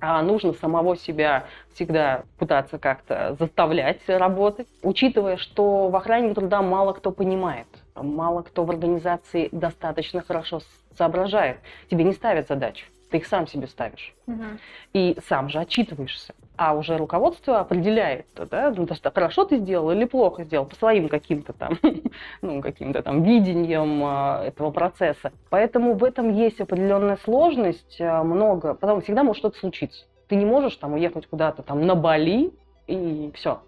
А 0.00 0.22
нужно 0.22 0.52
самого 0.52 0.96
себя 0.96 1.46
всегда 1.74 2.22
пытаться 2.38 2.78
как-то 2.78 3.34
заставлять 3.36 4.00
работать, 4.06 4.68
учитывая, 4.82 5.36
что 5.36 5.88
в 5.88 5.96
охране 5.96 6.34
труда 6.34 6.62
мало 6.62 6.92
кто 6.92 7.10
понимает, 7.10 7.66
мало 7.96 8.42
кто 8.42 8.64
в 8.64 8.70
организации 8.70 9.48
достаточно 9.50 10.22
хорошо 10.22 10.60
соображает. 10.96 11.58
Тебе 11.90 12.04
не 12.04 12.12
ставят 12.12 12.46
задачу 12.46 12.86
ты 13.10 13.18
их 13.18 13.26
сам 13.26 13.46
себе 13.46 13.66
ставишь. 13.66 14.14
Угу. 14.26 14.44
И 14.92 15.16
сам 15.26 15.48
же 15.48 15.58
отчитываешься. 15.58 16.34
А 16.60 16.74
уже 16.74 16.96
руководство 16.96 17.60
определяет, 17.60 18.26
да, 18.34 18.74
ну, 18.76 18.84
то, 18.84 18.96
хорошо 19.14 19.44
ты 19.44 19.58
сделал 19.58 19.92
или 19.92 20.04
плохо 20.04 20.42
сделал 20.42 20.66
по 20.66 20.74
своим 20.74 21.08
каким-то 21.08 21.52
там, 21.52 21.78
ну, 22.42 22.60
каким-то 22.60 23.00
там 23.00 23.22
видением 23.22 24.02
а, 24.04 24.42
этого 24.44 24.72
процесса. 24.72 25.30
Поэтому 25.50 25.94
в 25.94 26.02
этом 26.02 26.30
есть 26.34 26.60
определенная 26.60 27.16
сложность, 27.22 28.00
а, 28.00 28.24
много, 28.24 28.74
потом 28.74 29.02
всегда 29.02 29.22
может 29.22 29.38
что-то 29.38 29.58
случиться. 29.60 30.04
ты 30.26 30.34
не 30.34 30.44
можешь 30.44 30.74
там 30.74 30.94
уехать 30.94 31.28
куда-то 31.28 31.62
там 31.62 31.86
на 31.86 31.94
Бали 31.94 32.50
и 32.88 33.30
все. 33.36 33.60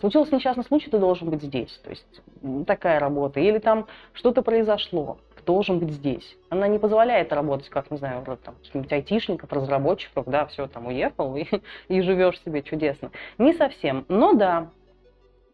Случился 0.00 0.34
несчастный 0.34 0.64
случай, 0.64 0.88
ты 0.88 0.98
должен 0.98 1.28
быть 1.28 1.42
здесь. 1.42 1.78
То 1.84 1.90
есть 1.90 2.22
такая 2.66 2.98
работа. 2.98 3.40
Или 3.40 3.58
там 3.58 3.86
что-то 4.14 4.40
произошло, 4.40 5.18
должен 5.44 5.78
быть 5.78 5.90
здесь. 5.90 6.36
Она 6.50 6.68
не 6.68 6.78
позволяет 6.78 7.32
работать, 7.32 7.68
как, 7.68 7.90
не 7.90 7.98
знаю, 7.98 8.20
вроде 8.20 8.40
там 8.42 8.54
каких-нибудь 8.56 8.92
айтишников, 8.92 9.52
разработчиков, 9.52 10.24
да, 10.26 10.46
все, 10.46 10.66
там 10.66 10.86
уехал 10.86 11.36
и, 11.36 11.46
и 11.88 12.00
живешь 12.00 12.40
себе 12.42 12.62
чудесно. 12.62 13.10
Не 13.38 13.52
совсем. 13.52 14.04
Но 14.08 14.34
да, 14.34 14.68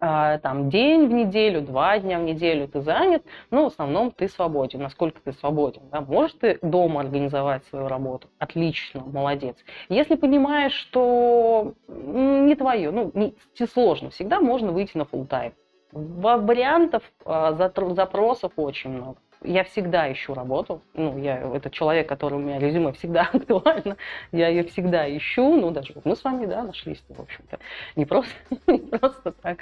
а, 0.00 0.38
там 0.38 0.70
день 0.70 1.08
в 1.08 1.12
неделю, 1.12 1.60
два 1.60 1.98
дня 1.98 2.18
в 2.18 2.22
неделю 2.22 2.68
ты 2.68 2.80
занят, 2.80 3.24
но 3.50 3.64
в 3.64 3.66
основном 3.72 4.12
ты 4.12 4.28
свободен. 4.28 4.80
Насколько 4.80 5.20
ты 5.20 5.32
свободен? 5.32 5.82
Да? 5.90 6.00
Можешь 6.02 6.36
ты 6.40 6.58
дома 6.62 7.00
организовать 7.00 7.64
свою 7.66 7.88
работу? 7.88 8.28
Отлично, 8.38 9.02
молодец. 9.04 9.56
Если 9.88 10.14
понимаешь, 10.14 10.72
что 10.72 11.74
не 11.88 12.54
твое, 12.54 12.90
ну, 12.90 13.10
не, 13.14 13.34
сложно, 13.66 14.10
всегда 14.10 14.40
можно 14.40 14.70
выйти 14.70 14.96
на 14.96 15.02
time. 15.02 15.52
Вариантов, 15.90 17.02
а, 17.24 17.52
запросов 17.54 18.52
очень 18.56 18.90
много 18.90 19.16
я 19.42 19.64
всегда 19.64 20.10
ищу 20.12 20.34
работу. 20.34 20.82
Ну, 20.94 21.18
я 21.18 21.38
это 21.54 21.70
человек, 21.70 22.08
который 22.08 22.34
у 22.34 22.38
меня 22.38 22.58
резюме 22.58 22.92
всегда 22.92 23.22
актуально. 23.32 23.96
Я 24.32 24.48
ее 24.48 24.64
всегда 24.64 25.08
ищу. 25.16 25.56
Ну, 25.60 25.70
даже 25.70 25.92
вот 25.94 26.04
мы 26.04 26.16
с 26.16 26.24
вами, 26.24 26.46
да, 26.46 26.62
нашлись, 26.62 27.02
в 27.08 27.20
общем-то. 27.20 27.58
Не 27.96 28.04
просто, 28.04 28.32
не 28.66 28.78
просто 28.78 29.32
так. 29.32 29.58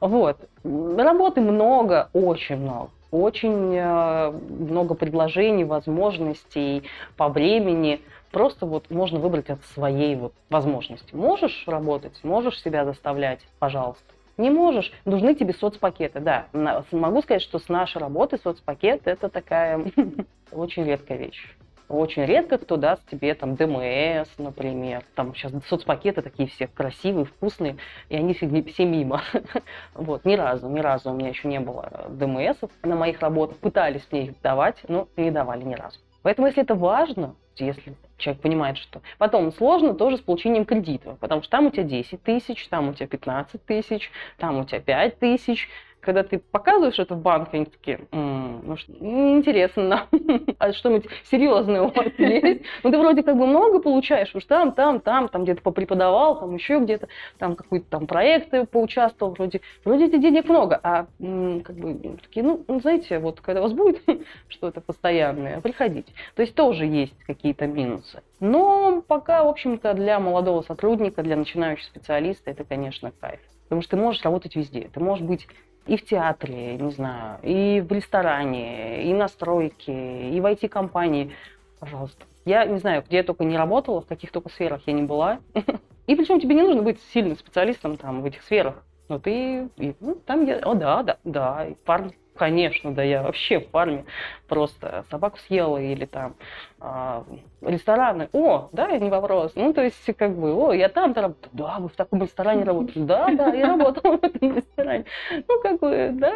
Вот. 0.00 0.38
Работы 0.64 1.40
много, 1.40 2.08
очень 2.12 2.56
много. 2.56 2.90
Очень 3.10 3.74
э, 3.74 4.30
много 4.30 4.94
предложений, 4.94 5.64
возможностей 5.64 6.84
по 7.16 7.28
времени. 7.28 8.00
Просто 8.30 8.64
вот 8.64 8.90
можно 8.90 9.20
выбрать 9.20 9.50
от 9.50 9.62
своей 9.66 10.16
вот 10.16 10.32
возможности. 10.48 11.14
Можешь 11.14 11.64
работать, 11.66 12.18
можешь 12.22 12.62
себя 12.62 12.86
заставлять, 12.86 13.40
пожалуйста. 13.58 14.04
Не 14.42 14.50
можешь, 14.50 14.90
нужны 15.04 15.36
тебе 15.36 15.52
соцпакеты. 15.52 16.18
Да, 16.18 16.48
могу 16.90 17.22
сказать, 17.22 17.42
что 17.42 17.60
с 17.60 17.68
нашей 17.68 17.98
работы 17.98 18.38
соцпакет 18.38 19.02
это 19.04 19.28
такая 19.28 19.80
очень 20.52 20.84
редкая 20.84 21.16
вещь. 21.16 21.54
Очень 21.88 22.24
редко 22.24 22.58
кто 22.58 22.76
даст 22.76 23.08
тебе 23.08 23.34
там 23.34 23.54
ДМС, 23.54 24.28
например. 24.38 25.04
Там 25.14 25.32
сейчас 25.36 25.52
соцпакеты 25.68 26.22
такие 26.22 26.48
все 26.48 26.66
красивые, 26.66 27.26
вкусные, 27.26 27.76
и 28.08 28.16
они 28.16 28.34
все 28.34 28.84
мимо. 28.84 29.22
вот, 29.94 30.24
ни 30.24 30.34
разу, 30.34 30.68
ни 30.68 30.80
разу 30.80 31.12
у 31.12 31.14
меня 31.14 31.28
еще 31.28 31.46
не 31.46 31.60
было 31.60 32.06
ДМСов 32.08 32.72
на 32.82 32.96
моих 32.96 33.20
работах. 33.20 33.58
Пытались 33.58 34.08
мне 34.10 34.24
их 34.24 34.40
давать, 34.40 34.82
но 34.88 35.06
не 35.16 35.30
давали 35.30 35.62
ни 35.62 35.74
разу. 35.76 36.00
Поэтому, 36.22 36.48
если 36.48 36.64
это 36.64 36.74
важно, 36.74 37.36
если 37.54 37.94
человек 38.22 38.40
понимает, 38.40 38.78
что... 38.78 39.02
Потом 39.18 39.52
сложно 39.52 39.94
тоже 39.94 40.16
с 40.16 40.20
получением 40.20 40.64
кредитов, 40.64 41.18
потому 41.18 41.42
что 41.42 41.50
там 41.50 41.66
у 41.66 41.70
тебя 41.70 41.82
10 41.82 42.22
тысяч, 42.22 42.66
там 42.68 42.88
у 42.88 42.94
тебя 42.94 43.06
15 43.06 43.64
тысяч, 43.66 44.10
там 44.38 44.58
у 44.58 44.64
тебя 44.64 44.80
5 44.80 45.18
тысяч, 45.18 45.68
когда 46.00 46.22
ты 46.24 46.38
показываешь 46.38 46.98
это 46.98 47.14
в 47.14 47.22
банке, 47.22 47.50
они 47.52 47.66
такие, 47.66 48.00
м-м, 48.10 48.41
ну, 48.62 48.76
что, 48.76 48.92
интересно, 48.92 50.06
а 50.58 50.72
что-нибудь 50.72 51.08
серьезное 51.30 51.82
у 51.82 51.88
вас 51.88 52.06
есть? 52.18 52.62
Ну, 52.82 52.90
ты 52.90 52.98
вроде 52.98 53.22
как 53.22 53.36
бы 53.36 53.46
много 53.46 53.80
получаешь, 53.80 54.34
уж 54.34 54.44
там, 54.44 54.72
там, 54.72 55.00
там, 55.00 55.28
там 55.28 55.44
где-то 55.44 55.62
попреподавал, 55.62 56.38
там 56.38 56.54
еще 56.54 56.78
где-то, 56.78 57.08
там 57.38 57.54
какой-то 57.54 57.86
там 57.88 58.06
проекты 58.06 58.66
поучаствовал, 58.66 59.34
вроде, 59.34 59.60
вроде 59.84 60.08
денег 60.18 60.48
много, 60.48 60.78
а 60.82 61.06
как 61.18 61.76
бы 61.76 62.18
такие, 62.22 62.44
ну, 62.44 62.64
ну, 62.66 62.80
знаете, 62.80 63.18
вот 63.18 63.40
когда 63.40 63.60
у 63.60 63.64
вас 63.64 63.72
будет 63.72 64.02
что-то 64.48 64.80
постоянное, 64.80 65.60
приходите. 65.60 66.12
То 66.34 66.42
есть 66.42 66.54
тоже 66.54 66.86
есть 66.86 67.18
какие-то 67.24 67.66
минусы. 67.66 68.22
Но 68.40 69.02
пока, 69.06 69.44
в 69.44 69.48
общем-то, 69.48 69.94
для 69.94 70.18
молодого 70.18 70.62
сотрудника, 70.62 71.22
для 71.22 71.36
начинающего 71.36 71.86
специалиста 71.86 72.50
это, 72.50 72.64
конечно, 72.64 73.12
кайф. 73.20 73.40
Потому 73.64 73.82
что 73.82 73.92
ты 73.92 74.02
можешь 74.02 74.22
работать 74.22 74.56
везде. 74.56 74.90
Ты 74.92 75.00
можешь 75.00 75.24
быть 75.24 75.46
и 75.86 75.96
в 75.96 76.04
театре, 76.04 76.76
не 76.76 76.90
знаю, 76.90 77.38
и 77.42 77.80
в 77.80 77.90
ресторане, 77.92 79.04
и 79.04 79.12
на 79.12 79.28
стройке, 79.28 80.30
и 80.30 80.40
в 80.40 80.46
IT-компании. 80.46 81.32
Пожалуйста. 81.80 82.24
Я 82.44 82.64
не 82.64 82.78
знаю, 82.78 83.02
где 83.06 83.18
я 83.18 83.22
только 83.22 83.44
не 83.44 83.56
работала, 83.56 84.00
в 84.00 84.06
каких 84.06 84.30
только 84.30 84.48
сферах 84.48 84.82
я 84.86 84.92
не 84.92 85.02
была. 85.02 85.40
И 86.08 86.16
причем 86.16 86.40
тебе 86.40 86.56
не 86.56 86.62
нужно 86.62 86.82
быть 86.82 87.00
сильным 87.12 87.36
специалистом 87.36 87.96
там 87.96 88.22
в 88.22 88.24
этих 88.24 88.42
сферах. 88.42 88.84
Но 89.08 89.20
ты, 89.20 89.68
и, 89.76 89.94
ну, 90.00 90.16
там 90.26 90.44
я, 90.44 90.58
о, 90.58 90.74
да, 90.74 91.02
да, 91.04 91.18
да, 91.22 91.68
парни 91.84 92.12
Конечно, 92.34 92.94
да, 92.94 93.02
я 93.02 93.22
вообще 93.22 93.60
в 93.60 93.68
фарме 93.68 94.04
просто 94.48 95.04
собаку 95.10 95.38
съела 95.46 95.76
или 95.76 96.06
там 96.06 96.34
э, 96.80 97.22
рестораны. 97.60 98.30
О, 98.32 98.68
да, 98.72 98.90
не 98.96 99.10
вопрос. 99.10 99.52
Ну, 99.54 99.74
то 99.74 99.82
есть, 99.82 100.04
как 100.16 100.34
бы, 100.34 100.54
о, 100.54 100.72
я 100.72 100.88
там-то 100.88 101.22
работаю. 101.22 101.50
Да, 101.52 101.76
вы 101.78 101.88
в 101.88 101.96
таком 101.96 102.22
ресторане 102.22 102.64
работали. 102.64 103.04
Да, 103.04 103.28
да, 103.34 103.48
я 103.48 103.68
работала 103.68 104.16
в 104.16 104.24
этом 104.24 104.56
ресторане. 104.56 105.04
Ну, 105.30 105.60
как 105.62 105.78
бы, 105.80 106.10
да. 106.14 106.32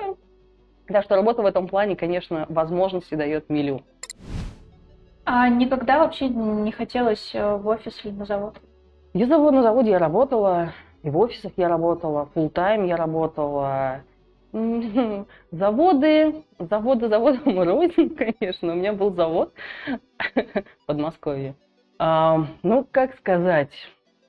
Так 0.86 1.04
что 1.04 1.16
работа 1.16 1.42
в 1.42 1.46
этом 1.46 1.66
плане, 1.66 1.96
конечно, 1.96 2.46
возможности 2.48 3.14
дает 3.14 3.48
милю. 3.48 3.82
А 5.24 5.48
никогда 5.48 5.98
вообще 5.98 6.28
не 6.28 6.70
хотелось 6.72 7.34
э, 7.34 7.56
в 7.56 7.66
офис 7.66 7.98
или 8.04 8.12
на 8.12 8.26
завод? 8.26 8.60
Я 9.12 9.26
завод 9.26 9.54
на 9.54 9.62
заводе 9.62 9.90
я 9.90 9.98
работала, 9.98 10.72
и 11.02 11.10
в 11.10 11.16
офисах 11.18 11.52
я 11.56 11.68
работала, 11.68 12.28
full 12.34 12.50
тайм 12.50 12.84
я 12.84 12.96
работала, 12.96 14.02
Заводы, 15.50 16.44
заводы, 16.58 17.08
заводы 17.08 17.38
рознь, 17.44 18.14
конечно. 18.14 18.72
У 18.72 18.76
меня 18.76 18.92
был 18.92 19.12
завод 19.14 19.52
в 20.34 20.86
Подмосковье. 20.86 21.54
А, 21.98 22.46
ну, 22.62 22.86
как 22.90 23.16
сказать, 23.18 23.70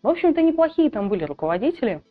в 0.04 0.08
общем-то, 0.08 0.42
неплохие 0.42 0.90
там 0.90 1.10
были 1.10 1.24
руководители. 1.24 2.02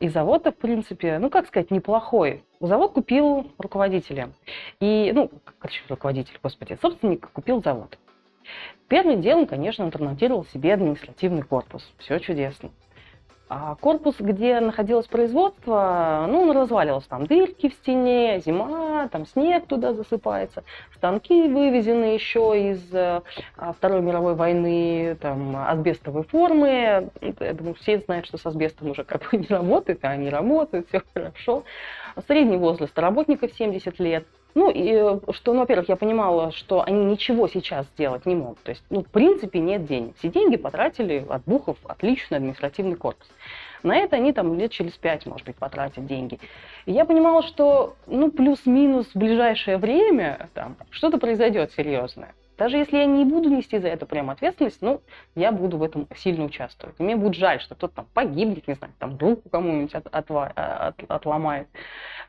И 0.00 0.08
завод 0.08 0.46
в 0.46 0.52
принципе, 0.52 1.18
ну, 1.18 1.28
как 1.28 1.46
сказать, 1.46 1.70
неплохой. 1.70 2.42
Завод 2.60 2.92
купил 2.92 3.52
руководителя. 3.58 4.30
И, 4.80 5.12
ну, 5.14 5.30
короче, 5.58 5.82
руководитель, 5.88 6.38
господи, 6.42 6.78
собственник 6.80 7.30
купил 7.30 7.62
завод. 7.62 7.98
Первым 8.88 9.20
делом, 9.20 9.46
конечно, 9.46 9.84
он 9.84 9.90
транслировал 9.90 10.44
себе 10.46 10.74
административный 10.74 11.42
корпус. 11.42 11.88
Все 11.98 12.18
чудесно. 12.18 12.70
А 13.52 13.74
корпус, 13.74 14.14
где 14.20 14.60
находилось 14.60 15.08
производство, 15.08 16.24
ну, 16.28 16.42
он 16.42 16.52
разваливался. 16.52 17.08
Там 17.08 17.26
дырки 17.26 17.68
в 17.68 17.72
стене, 17.72 18.40
зима, 18.46 19.08
там 19.08 19.26
снег 19.26 19.66
туда 19.66 19.92
засыпается. 19.92 20.62
Станки 20.94 21.48
вывезены 21.48 22.14
еще 22.14 22.70
из 22.70 22.80
а, 22.94 23.24
Второй 23.76 24.02
мировой 24.02 24.36
войны, 24.36 25.16
там, 25.20 25.56
асбестовой 25.56 26.22
формы. 26.22 27.10
Я 27.40 27.54
думаю, 27.54 27.74
все 27.74 27.98
знают, 27.98 28.26
что 28.26 28.38
с 28.38 28.46
асбестом 28.46 28.90
уже 28.90 29.02
как 29.02 29.28
бы 29.28 29.38
не 29.38 29.48
работает, 29.48 29.98
а 30.04 30.10
они 30.10 30.30
работают, 30.30 30.86
все 30.86 31.02
хорошо. 31.12 31.64
Средний 32.28 32.56
возраст 32.56 32.96
работников 32.96 33.50
70 33.52 33.98
лет. 33.98 34.28
Ну, 34.54 34.70
и 34.70 35.20
что, 35.32 35.52
ну, 35.52 35.60
во-первых, 35.60 35.88
я 35.88 35.96
понимала, 35.96 36.50
что 36.52 36.82
они 36.82 37.04
ничего 37.04 37.48
сейчас 37.48 37.86
сделать 37.86 38.26
не 38.26 38.34
могут. 38.34 38.62
То 38.62 38.70
есть, 38.70 38.84
ну, 38.90 39.02
в 39.02 39.08
принципе, 39.08 39.60
нет 39.60 39.86
денег. 39.86 40.16
Все 40.18 40.28
деньги 40.28 40.56
потратили 40.56 41.24
от 41.28 41.44
Бухов, 41.44 41.78
отличный 41.84 42.38
административный 42.38 42.96
корпус. 42.96 43.28
На 43.82 43.96
это 43.96 44.16
они 44.16 44.32
там 44.32 44.58
лет 44.58 44.72
через 44.72 44.92
пять, 44.92 45.24
может 45.26 45.46
быть, 45.46 45.56
потратят 45.56 46.04
деньги. 46.06 46.38
И 46.86 46.92
я 46.92 47.04
понимала, 47.04 47.42
что, 47.42 47.96
ну, 48.06 48.30
плюс-минус 48.30 49.06
в 49.14 49.18
ближайшее 49.18 49.78
время 49.78 50.48
там 50.54 50.76
что-то 50.90 51.18
произойдет 51.18 51.72
серьезное. 51.72 52.34
Даже 52.60 52.76
если 52.76 52.98
я 52.98 53.06
не 53.06 53.24
буду 53.24 53.48
нести 53.48 53.78
за 53.78 53.88
это 53.88 54.04
прям 54.04 54.28
ответственность, 54.28 54.82
ну, 54.82 55.00
я 55.34 55.50
буду 55.50 55.78
в 55.78 55.82
этом 55.82 56.06
сильно 56.14 56.44
участвовать. 56.44 56.94
И 56.98 57.02
мне 57.02 57.16
будет 57.16 57.34
жаль, 57.34 57.58
что 57.58 57.74
кто-то 57.74 57.94
там 57.94 58.06
погибнет, 58.12 58.68
не 58.68 58.74
знаю, 58.74 58.92
там 58.98 59.16
руку 59.16 59.48
кому-нибудь 59.48 59.94
от, 59.94 60.06
от, 60.08 60.30
от, 60.30 60.94
отломает. 61.08 61.68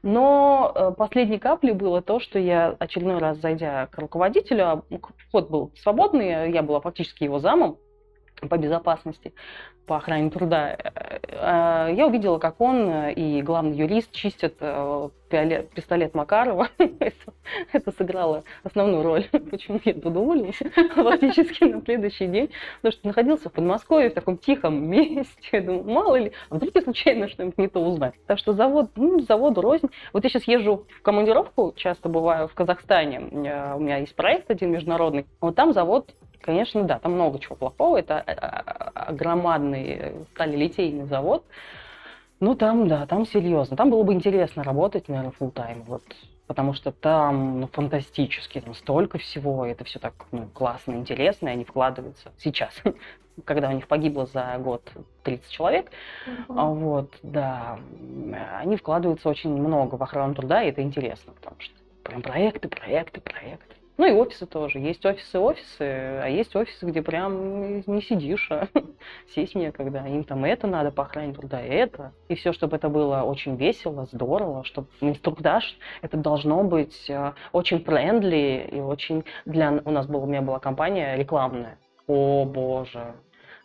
Но 0.04 0.72
э, 0.74 0.92
последней 0.98 1.38
каплей 1.38 1.74
было 1.74 2.02
то, 2.02 2.20
что 2.20 2.40
я 2.40 2.76
очередной 2.80 3.20
раз, 3.20 3.38
зайдя 3.38 3.86
к 3.88 3.98
руководителю, 4.00 4.68
а, 4.68 4.84
вход 5.28 5.50
был 5.50 5.72
свободный, 5.76 6.52
я 6.52 6.64
была 6.64 6.82
фактически 6.82 7.24
его 7.24 7.40
замом, 7.40 7.78
по 8.50 8.58
безопасности, 8.58 9.34
по 9.86 9.98
охране 9.98 10.30
труда, 10.30 10.72
э, 10.72 11.20
э, 11.28 11.94
я 11.96 12.08
увидела, 12.08 12.38
как 12.38 12.62
он 12.62 13.10
и 13.10 13.42
главный 13.42 13.76
юрист 13.76 14.12
чистят 14.12 14.56
э, 14.60 15.10
пистолет 15.76 16.14
Макарова. 16.14 16.70
Это 16.78 17.92
сыграло 17.92 18.44
основную 18.64 19.04
роль, 19.04 19.26
почему 19.52 19.80
я 19.84 19.94
туда 19.94 20.20
уволилась 20.20 20.60
фактически 20.96 21.66
на 21.66 21.82
следующий 21.82 22.28
день, 22.28 22.52
потому 22.82 22.92
что 22.92 23.08
находился 23.08 23.50
в 23.50 23.54
Подмосковье 23.54 24.10
в 24.10 24.14
таком 24.14 24.38
тихом 24.38 24.90
месте. 24.90 25.34
Я 25.52 25.62
думаю, 25.62 25.84
мало 25.84 26.16
ли, 26.16 26.32
а 26.50 26.56
вдруг 26.56 26.76
я 26.76 26.82
случайно 26.82 27.28
что-нибудь 27.28 27.58
не 27.58 27.68
то 27.68 27.80
узнаю. 27.80 28.14
Так 28.28 28.40
что 28.40 28.54
завод, 28.54 28.92
ну, 28.96 29.20
заводу 29.22 29.62
рознь. 29.62 29.90
Вот 30.14 30.24
я 30.24 30.30
сейчас 30.30 30.44
езжу 30.48 30.86
в 31.00 31.02
командировку, 31.02 31.74
часто 31.76 32.10
бываю 32.10 32.48
в 32.48 32.54
Казахстане, 32.54 33.20
у 33.20 33.80
меня 33.80 33.98
есть 33.98 34.16
проект 34.16 34.50
один 34.50 34.72
международный, 34.72 35.26
вот 35.40 35.56
там 35.56 35.74
завод 35.74 36.12
Конечно, 36.42 36.84
да, 36.84 37.00
там 37.00 37.14
много 37.14 37.40
чего 37.40 37.56
плохого. 37.56 37.98
Это 37.98 38.24
э, 38.26 38.34
э, 38.34 39.14
громадный 39.14 40.14
сталелитейный 40.34 41.06
завод. 41.06 41.46
Ну, 42.40 42.56
там, 42.56 42.88
да, 42.88 43.06
там 43.06 43.26
серьезно. 43.26 43.78
Там 43.78 43.92
было 43.92 44.04
бы 44.04 44.14
интересно 44.14 44.64
работать, 44.64 45.08
наверное, 45.08 45.34
full 45.40 45.54
time. 45.54 45.84
Вот 45.86 46.04
потому 46.52 46.74
что 46.74 46.92
там 46.92 47.62
ну, 47.62 47.68
фантастически, 47.68 48.60
там 48.60 48.74
столько 48.74 49.18
всего, 49.18 49.66
это 49.66 49.86
все 49.86 50.00
так 50.00 50.14
ну, 50.34 50.50
классно, 50.54 50.96
интересно, 50.96 51.48
и 51.48 51.52
они 51.52 51.64
вкладываются 51.64 52.34
сейчас, 52.38 52.74
когда 53.46 53.70
у 53.70 53.72
них 53.72 53.88
погибло 53.88 54.26
за 54.26 54.58
год 54.58 54.84
30 55.24 55.50
человек, 55.50 55.92
mm-hmm. 56.28 56.74
вот, 56.74 57.14
да, 57.24 57.80
они 58.60 58.76
вкладываются 58.76 59.30
очень 59.30 59.50
много 59.56 59.96
в 59.96 60.04
охрану 60.04 60.36
труда, 60.36 60.62
и 60.62 60.70
это 60.70 60.82
интересно, 60.82 61.32
потому 61.32 61.56
что 61.62 61.74
прям 62.04 62.22
проекты, 62.22 62.68
проекты, 62.68 63.22
проекты. 63.22 63.76
Ну 64.02 64.08
и 64.08 64.14
офисы 64.14 64.48
тоже. 64.48 64.80
Есть 64.80 65.06
офисы-офисы, 65.06 65.84
а 65.84 66.26
есть 66.26 66.56
офисы, 66.56 66.88
где 66.88 67.04
прям 67.04 67.84
не 67.86 68.02
сидишь, 68.02 68.48
а 68.50 68.68
сесть 69.36 69.54
некогда. 69.54 70.04
Им 70.08 70.24
там 70.24 70.44
это 70.44 70.66
надо 70.66 70.90
по 70.90 71.04
охране 71.04 71.36
труда, 71.36 71.62
это. 71.62 72.12
И 72.28 72.34
все, 72.34 72.52
чтобы 72.52 72.78
это 72.78 72.90
было 72.90 73.22
очень 73.22 73.58
весело, 73.58 74.08
здорово, 74.12 74.64
чтобы 74.64 74.88
инструктаж, 75.02 75.78
это 76.02 76.18
должно 76.18 76.64
быть 76.64 77.12
э, 77.12 77.34
очень 77.52 77.84
френдли 77.84 78.68
и 78.72 78.80
очень 78.80 79.24
для... 79.46 79.80
У 79.86 79.92
нас 79.92 80.08
был, 80.08 80.24
у 80.24 80.26
меня 80.26 80.42
была 80.42 80.58
компания 80.58 81.16
рекламная. 81.16 81.78
О, 82.08 82.46
боже, 82.46 83.14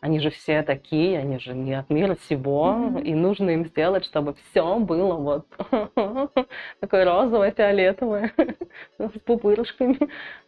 они 0.00 0.20
же 0.20 0.30
все 0.30 0.62
такие, 0.62 1.18
они 1.18 1.38
же 1.38 1.54
не 1.54 1.74
от 1.74 1.90
мира 1.90 2.16
сего, 2.28 2.74
mm-hmm. 2.76 3.02
и 3.02 3.14
нужно 3.14 3.50
им 3.50 3.66
сделать, 3.66 4.04
чтобы 4.04 4.34
все 4.34 4.78
было 4.78 5.14
вот 5.14 5.46
такое 6.80 7.04
розовое, 7.04 7.50
фиолетовое, 7.52 8.32
с 8.98 9.18
пупырышками. 9.24 9.98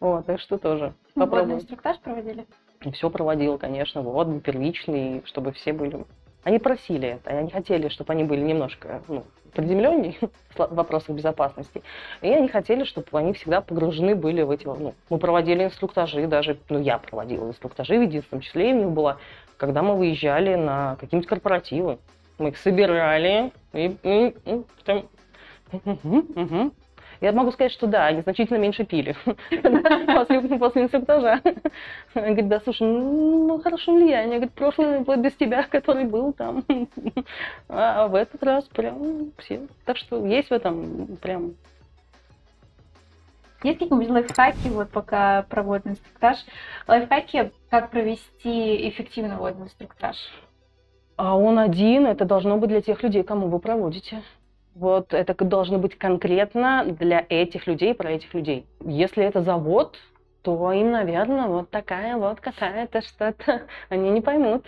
Вот, 0.00 0.26
так 0.26 0.40
что 0.40 0.58
тоже 0.58 0.94
ну, 1.14 1.24
попробуем. 1.24 1.58
инструктаж 1.58 1.98
проводили? 2.00 2.46
Все 2.92 3.10
проводил, 3.10 3.58
конечно, 3.58 4.02
вот, 4.02 4.42
первичный, 4.42 5.22
чтобы 5.26 5.52
все 5.52 5.72
были 5.72 6.04
они 6.44 6.58
просили 6.58 7.08
это, 7.08 7.30
они 7.30 7.50
хотели, 7.50 7.88
чтобы 7.88 8.12
они 8.12 8.24
были 8.24 8.40
немножко 8.40 9.02
ну, 9.08 9.24
приземленнее 9.52 10.16
в 10.56 10.74
вопросах 10.74 11.10
безопасности. 11.16 11.82
И 12.22 12.28
они 12.28 12.48
хотели, 12.48 12.84
чтобы 12.84 13.08
они 13.12 13.32
всегда 13.32 13.60
погружены 13.60 14.14
были 14.14 14.42
в 14.42 14.50
эти... 14.50 14.64
Ну, 14.64 14.94
мы 15.10 15.18
проводили 15.18 15.64
инструктажи, 15.64 16.26
даже, 16.26 16.58
ну, 16.68 16.80
я 16.80 16.98
проводила 16.98 17.48
инструктажи, 17.48 17.98
в 17.98 18.02
единственном 18.02 18.42
числе 18.42 18.70
и 18.70 18.72
у 18.72 18.76
них 18.76 18.90
было, 18.90 19.18
когда 19.56 19.82
мы 19.82 19.96
выезжали 19.96 20.54
на 20.54 20.96
какие-нибудь 20.96 21.28
корпоративы. 21.28 21.98
Мы 22.38 22.50
их 22.50 22.58
собирали 22.58 23.52
и, 23.72 23.96
и, 24.02 24.34
и 24.44 24.64
там, 24.84 25.08
угу, 25.72 26.18
угу, 26.34 26.72
я 27.20 27.32
могу 27.32 27.50
сказать, 27.50 27.72
что 27.72 27.86
да, 27.86 28.06
они 28.06 28.20
значительно 28.20 28.58
меньше 28.58 28.84
пили 28.84 29.16
после, 29.50 30.82
инструктажа. 30.82 31.40
Говорит, 32.14 32.48
да, 32.48 32.60
слушай, 32.60 32.86
ну, 32.86 33.60
хорошо 33.60 33.94
влияние. 33.94 34.36
Говорит, 34.36 34.54
прошлый 34.54 34.98
вот 35.00 35.18
без 35.18 35.34
тебя, 35.34 35.62
который 35.70 36.04
был 36.04 36.32
там. 36.32 36.64
А 37.68 38.08
в 38.08 38.14
этот 38.14 38.42
раз 38.42 38.64
прям 38.64 39.32
все. 39.38 39.66
Так 39.84 39.96
что 39.96 40.24
есть 40.26 40.50
в 40.50 40.52
этом 40.52 41.16
прям 41.16 41.54
есть 43.64 43.80
какие-нибудь 43.80 44.10
лайфхаки, 44.10 44.68
вот 44.68 44.88
пока 44.90 45.42
проводят 45.42 45.88
инструктаж? 45.88 46.36
Лайфхаки, 46.86 47.50
как 47.70 47.90
провести 47.90 48.88
эффективно 48.88 49.38
водный 49.38 49.64
инструктаж? 49.64 50.16
А 51.16 51.36
он 51.36 51.58
один, 51.58 52.06
это 52.06 52.24
должно 52.24 52.58
быть 52.58 52.68
для 52.68 52.80
тех 52.80 53.02
людей, 53.02 53.24
кому 53.24 53.48
вы 53.48 53.58
проводите. 53.58 54.22
Вот 54.78 55.12
это 55.12 55.34
должно 55.44 55.78
быть 55.78 55.98
конкретно 55.98 56.84
для 56.86 57.26
этих 57.28 57.66
людей, 57.66 57.94
про 57.94 58.12
этих 58.12 58.32
людей. 58.32 58.64
Если 58.84 59.24
это 59.24 59.42
завод, 59.42 59.98
то 60.42 60.72
им, 60.72 60.92
наверное, 60.92 61.48
вот 61.48 61.68
такая 61.70 62.16
вот 62.16 62.40
какая-то 62.40 63.00
что-то, 63.00 63.66
они 63.88 64.10
не 64.10 64.20
поймут. 64.20 64.64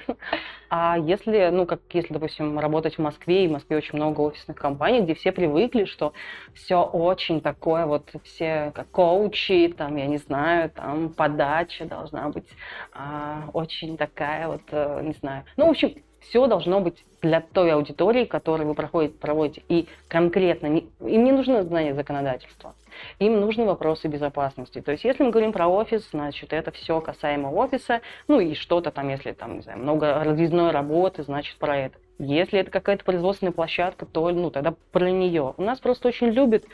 А 0.68 0.98
если, 0.98 1.50
ну, 1.52 1.64
как 1.64 1.80
если, 1.92 2.12
допустим, 2.12 2.58
работать 2.58 2.96
в 2.96 2.98
Москве, 2.98 3.44
и 3.44 3.48
в 3.48 3.52
Москве 3.52 3.76
очень 3.76 3.96
много 3.96 4.20
офисных 4.20 4.56
компаний, 4.56 5.02
где 5.02 5.14
все 5.14 5.30
привыкли, 5.30 5.84
что 5.84 6.12
все 6.54 6.82
очень 6.82 7.40
такое, 7.40 7.86
вот 7.86 8.10
все 8.24 8.72
как 8.74 8.90
коучи, 8.90 9.72
там, 9.78 9.94
я 9.94 10.06
не 10.06 10.18
знаю, 10.18 10.70
там, 10.70 11.10
подача 11.10 11.84
должна 11.84 12.30
быть 12.30 12.48
а, 12.92 13.44
очень 13.52 13.96
такая 13.96 14.48
вот, 14.48 14.62
э, 14.72 15.02
не 15.04 15.12
знаю. 15.12 15.44
Ну, 15.56 15.68
в 15.68 15.70
общем, 15.70 15.94
все 16.20 16.46
должно 16.46 16.80
быть 16.80 17.04
для 17.22 17.40
той 17.40 17.72
аудитории, 17.72 18.24
которую 18.24 18.68
вы 18.68 18.74
проходите, 18.74 19.14
проводите. 19.14 19.62
И 19.68 19.88
конкретно, 20.08 20.66
не, 20.66 20.88
им 21.00 21.24
не 21.24 21.32
нужно 21.32 21.62
знание 21.62 21.94
законодательства, 21.94 22.74
им 23.18 23.40
нужны 23.40 23.64
вопросы 23.64 24.08
безопасности. 24.08 24.80
То 24.80 24.92
есть, 24.92 25.04
если 25.04 25.22
мы 25.22 25.30
говорим 25.30 25.52
про 25.52 25.68
офис, 25.68 26.08
значит, 26.10 26.52
это 26.52 26.70
все 26.70 27.00
касаемо 27.00 27.48
офиса, 27.48 28.00
ну 28.28 28.40
и 28.40 28.54
что-то 28.54 28.90
там, 28.90 29.08
если 29.08 29.32
там, 29.32 29.56
не 29.56 29.62
знаю, 29.62 29.78
много 29.78 30.22
разъездной 30.24 30.70
работы, 30.70 31.22
значит, 31.22 31.56
про 31.58 31.76
это. 31.76 31.98
Если 32.18 32.58
это 32.60 32.70
какая-то 32.70 33.04
производственная 33.04 33.52
площадка, 33.52 34.04
то 34.04 34.30
ну, 34.30 34.50
тогда 34.50 34.74
про 34.92 35.10
нее. 35.10 35.54
У 35.56 35.62
нас 35.62 35.80
просто 35.80 36.08
очень 36.08 36.28
любят, 36.28 36.64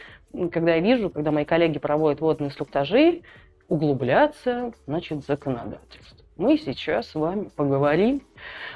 когда 0.51 0.75
я 0.75 0.81
вижу, 0.81 1.09
когда 1.09 1.31
мои 1.31 1.45
коллеги 1.45 1.79
проводят 1.79 2.21
водные 2.21 2.49
инструктажи, 2.49 3.23
углубляться, 3.69 4.73
значит, 4.87 5.25
законодательство 5.25 6.27
мы 6.37 6.59
сейчас 6.59 7.09
с 7.09 7.15
вами 7.15 7.49
поговорим 7.57 8.23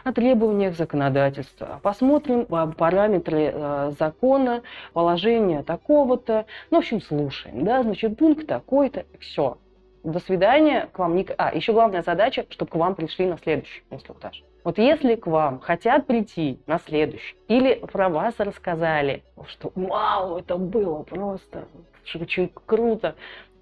о 0.05 0.13
требованиях 0.13 0.77
законодательства, 0.77 1.81
посмотрим 1.83 2.47
параметры 2.47 3.53
э, 3.53 3.93
закона, 3.99 4.63
положение 4.93 5.63
такого-то. 5.63 6.47
Ну, 6.71 6.79
в 6.79 6.81
общем, 6.81 7.01
слушаем, 7.01 7.65
да, 7.65 7.83
значит, 7.83 8.17
пункт 8.17 8.47
такой-то, 8.47 9.05
все. 9.21 9.59
До 10.03 10.19
свидания, 10.19 10.89
к 10.93 10.99
вам 10.99 11.15
не... 11.15 11.27
А, 11.37 11.55
еще 11.55 11.73
главная 11.73 12.03
задача, 12.03 12.47
чтобы 12.49 12.71
к 12.71 12.75
вам 12.75 12.95
пришли 12.95 13.27
на 13.27 13.37
следующий 13.39 13.83
инструктаж. 13.91 14.43
Вот 14.65 14.79
если 14.79 15.15
к 15.15 15.27
вам 15.27 15.61
хотят 15.61 16.07
прийти 16.07 16.61
на 16.67 16.79
следующий, 16.79 17.37
или 17.49 17.75
про 17.75 18.09
вас 18.09 18.35
рассказали, 18.39 19.23
что 19.47 19.73
вау, 19.75 20.39
это 20.39 20.57
было 20.57 21.03
просто 21.03 21.67
очень 22.15 22.51
круто, 22.67 23.15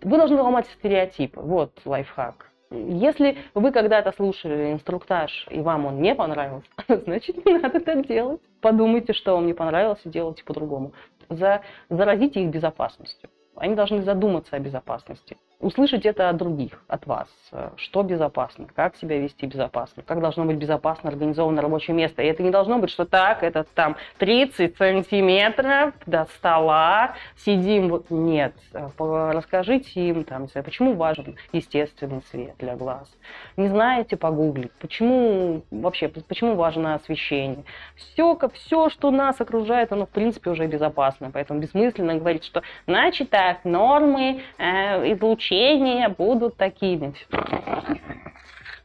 вы 0.03 0.17
должны 0.17 0.41
ломать 0.41 0.67
стереотипы. 0.79 1.41
Вот 1.41 1.73
лайфхак. 1.85 2.51
Если 2.71 3.39
вы 3.55 3.73
когда-то 3.73 4.13
слушали 4.13 4.73
инструктаж, 4.73 5.47
и 5.51 5.61
вам 5.61 5.87
он 5.87 6.03
не 6.03 6.15
понравился, 6.15 6.69
значит, 6.89 7.45
не 7.47 7.59
надо 7.59 7.81
так 7.81 8.07
делать. 8.07 8.41
Подумайте, 8.61 9.13
что 9.13 9.35
вам 9.35 9.47
не 9.47 9.55
понравилось, 9.55 10.01
и 10.05 10.11
делайте 10.11 10.45
по-другому. 10.45 10.93
За, 11.31 11.63
заразите 11.89 12.43
их 12.43 12.51
безопасностью. 12.51 13.31
Они 13.57 13.75
должны 13.75 14.03
задуматься 14.03 14.57
о 14.57 14.59
безопасности 14.59 15.37
услышать 15.61 16.07
это 16.07 16.29
от 16.29 16.37
других, 16.37 16.81
от 16.87 17.07
вас. 17.07 17.29
Что 17.77 18.03
безопасно, 18.03 18.67
как 18.75 18.97
себя 18.97 19.19
вести 19.19 19.47
безопасно, 19.47 20.03
как 20.07 20.21
должно 20.21 20.45
быть 20.45 20.57
безопасно 20.57 21.11
организовано 21.11 21.63
рабочее 21.63 21.97
место. 21.97 22.23
И 22.23 22.27
это 22.27 22.43
не 22.43 22.51
должно 22.51 22.79
быть, 22.79 22.91
что 22.91 23.05
так, 23.05 23.43
это 23.43 23.65
там 23.75 23.97
30 24.19 24.77
сантиметров 24.77 25.95
до 26.07 26.27
стола, 26.37 27.15
сидим. 27.37 27.89
Вот. 27.89 28.11
Нет, 28.11 28.55
э, 28.73 28.89
расскажите 28.99 30.01
им, 30.01 30.25
там, 30.25 30.47
почему 30.65 30.95
важен 30.95 31.37
естественный 31.53 32.23
свет 32.31 32.55
для 32.59 32.77
глаз. 32.77 33.11
Не 33.57 33.69
знаете, 33.69 34.17
погуглить, 34.17 34.73
почему 34.79 35.63
вообще, 35.71 36.09
почему 36.09 36.55
важно 36.55 36.95
освещение. 36.95 37.65
Все, 37.97 38.39
все, 38.55 38.91
что 38.91 39.11
нас 39.11 39.41
окружает, 39.41 39.93
оно 39.93 40.07
в 40.07 40.11
принципе 40.11 40.51
уже 40.51 40.67
безопасно. 40.67 41.31
Поэтому 41.33 41.61
бессмысленно 41.61 42.15
говорить, 42.15 42.45
что 42.45 42.63
значит 42.87 43.31
так, 43.31 43.65
нормы 43.65 44.43
э, 44.59 45.13
излучения 45.13 45.48
ощущения 45.49 46.09
будут 46.09 46.57
такими. 46.57 47.15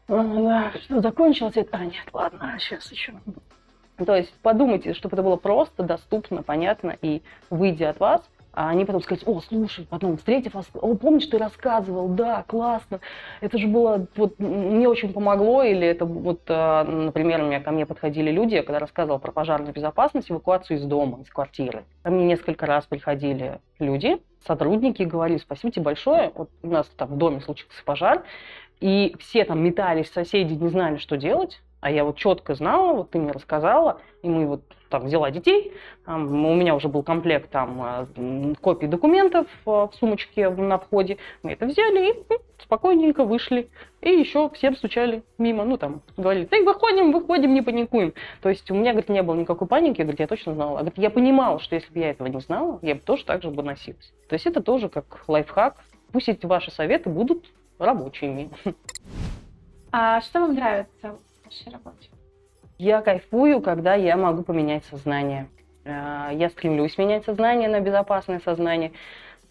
Да, 0.07 0.71
что, 0.83 1.01
закончилось 1.01 1.53
это? 1.55 1.77
А, 1.77 1.85
нет, 1.85 2.05
ладно, 2.11 2.57
сейчас 2.59 2.91
еще. 2.91 3.13
То 3.97 4.15
есть 4.15 4.33
подумайте, 4.41 4.93
чтобы 4.93 5.15
это 5.15 5.23
было 5.23 5.35
просто, 5.35 5.83
доступно, 5.83 6.43
понятно, 6.43 6.97
и 7.01 7.21
выйдя 7.49 7.91
от 7.91 7.99
вас, 7.99 8.29
а 8.53 8.69
они 8.69 8.85
потом 8.85 9.01
сказать, 9.01 9.23
о, 9.27 9.41
слушай, 9.41 9.87
потом 9.89 10.17
встретив 10.17 10.53
вас, 10.53 10.67
о, 10.73 10.95
помнишь, 10.95 11.25
ты 11.25 11.37
рассказывал, 11.37 12.07
да, 12.07 12.43
классно, 12.47 12.99
это 13.41 13.57
же 13.57 13.67
было, 13.67 14.05
вот, 14.15 14.37
мне 14.39 14.87
очень 14.87 15.11
помогло, 15.11 15.63
или 15.63 15.87
это 15.87 16.05
вот, 16.05 16.41
а, 16.47 16.83
например, 16.83 17.41
у 17.41 17.47
меня 17.47 17.59
ко 17.59 17.71
мне 17.71 17.85
подходили 17.85 18.29
люди, 18.29 18.61
когда 18.61 18.79
рассказывала 18.79 19.17
про 19.17 19.31
пожарную 19.31 19.73
безопасность, 19.73 20.31
эвакуацию 20.31 20.77
из 20.77 20.83
дома, 20.83 21.21
из 21.21 21.29
квартиры. 21.29 21.83
Ко 22.03 22.11
мне 22.11 22.25
несколько 22.25 22.65
раз 22.67 22.85
приходили 22.85 23.59
люди, 23.79 24.21
сотрудники, 24.45 25.03
говорили, 25.03 25.39
спасибо 25.39 25.71
тебе 25.71 25.83
большое, 25.83 26.31
вот 26.35 26.49
у 26.61 26.67
нас 26.67 26.87
там 26.95 27.09
в 27.09 27.17
доме 27.17 27.41
случился 27.41 27.83
пожар, 27.83 28.23
и 28.79 29.15
все 29.19 29.45
там 29.45 29.63
метались, 29.63 30.11
соседи 30.11 30.53
не 30.53 30.69
знали, 30.69 30.97
что 30.97 31.17
делать, 31.17 31.61
а 31.79 31.89
я 31.89 32.03
вот 32.05 32.17
четко 32.17 32.53
знала, 32.53 32.93
вот 32.93 33.09
ты 33.09 33.17
мне 33.17 33.31
рассказала, 33.31 33.99
и 34.21 34.29
мы 34.29 34.45
вот 34.45 34.63
там 34.93 35.05
взяла 35.05 35.31
детей, 35.31 35.73
там, 36.05 36.45
у 36.45 36.53
меня 36.53 36.75
уже 36.75 36.87
был 36.87 37.01
комплект 37.01 37.49
там 37.49 37.81
а, 37.81 38.07
копий 38.61 38.85
документов 38.85 39.47
а, 39.65 39.87
в 39.87 39.95
сумочке 39.95 40.49
на 40.49 40.77
входе, 40.77 41.17
мы 41.41 41.53
это 41.53 41.65
взяли 41.65 42.11
и 42.11 42.23
спокойненько 42.61 43.25
вышли, 43.25 43.69
и 44.01 44.09
еще 44.09 44.51
всем 44.51 44.75
стучали 44.75 45.23
мимо, 45.39 45.65
ну 45.65 45.77
там, 45.77 46.01
говорили, 46.15 46.45
да 46.45 46.57
выходим, 46.61 47.11
выходим, 47.11 47.55
не 47.55 47.63
паникуем. 47.63 48.13
То 48.41 48.49
есть 48.49 48.69
у 48.69 48.75
меня, 48.75 48.91
говорит, 48.91 49.09
не 49.09 49.23
было 49.23 49.33
никакой 49.35 49.67
паники, 49.67 49.97
я, 49.97 50.03
говорит, 50.05 50.19
я 50.19 50.27
точно 50.27 50.53
знала. 50.53 50.77
Говорит, 50.77 50.97
я 50.97 51.09
понимала, 51.09 51.59
что 51.59 51.73
если 51.73 51.91
бы 51.91 51.99
я 51.99 52.11
этого 52.11 52.27
не 52.27 52.39
знала, 52.39 52.77
я 52.83 52.93
бы 52.93 53.01
тоже 53.01 53.25
так 53.25 53.41
же 53.41 53.49
бы 53.49 53.63
носилась. 53.63 54.13
То 54.29 54.33
есть 54.33 54.45
это 54.45 54.61
тоже 54.61 54.89
как 54.89 55.23
лайфхак, 55.27 55.77
пусть 56.11 56.29
эти 56.29 56.45
ваши 56.45 56.69
советы 56.69 57.09
будут 57.09 57.45
рабочими. 57.79 58.49
А 59.95 60.21
что 60.21 60.39
вам 60.39 60.55
нравится? 60.55 61.19
вашей 61.53 61.71
работе? 61.71 62.09
Я 62.77 63.01
кайфую, 63.01 63.61
когда 63.61 63.95
я 63.95 64.17
могу 64.17 64.43
поменять 64.43 64.83
сознание. 64.85 65.47
Э, 65.85 66.29
я 66.33 66.49
стремлюсь 66.49 66.97
менять 66.97 67.25
сознание 67.25 67.69
на 67.69 67.79
безопасное 67.79 68.39
сознание. 68.39 68.91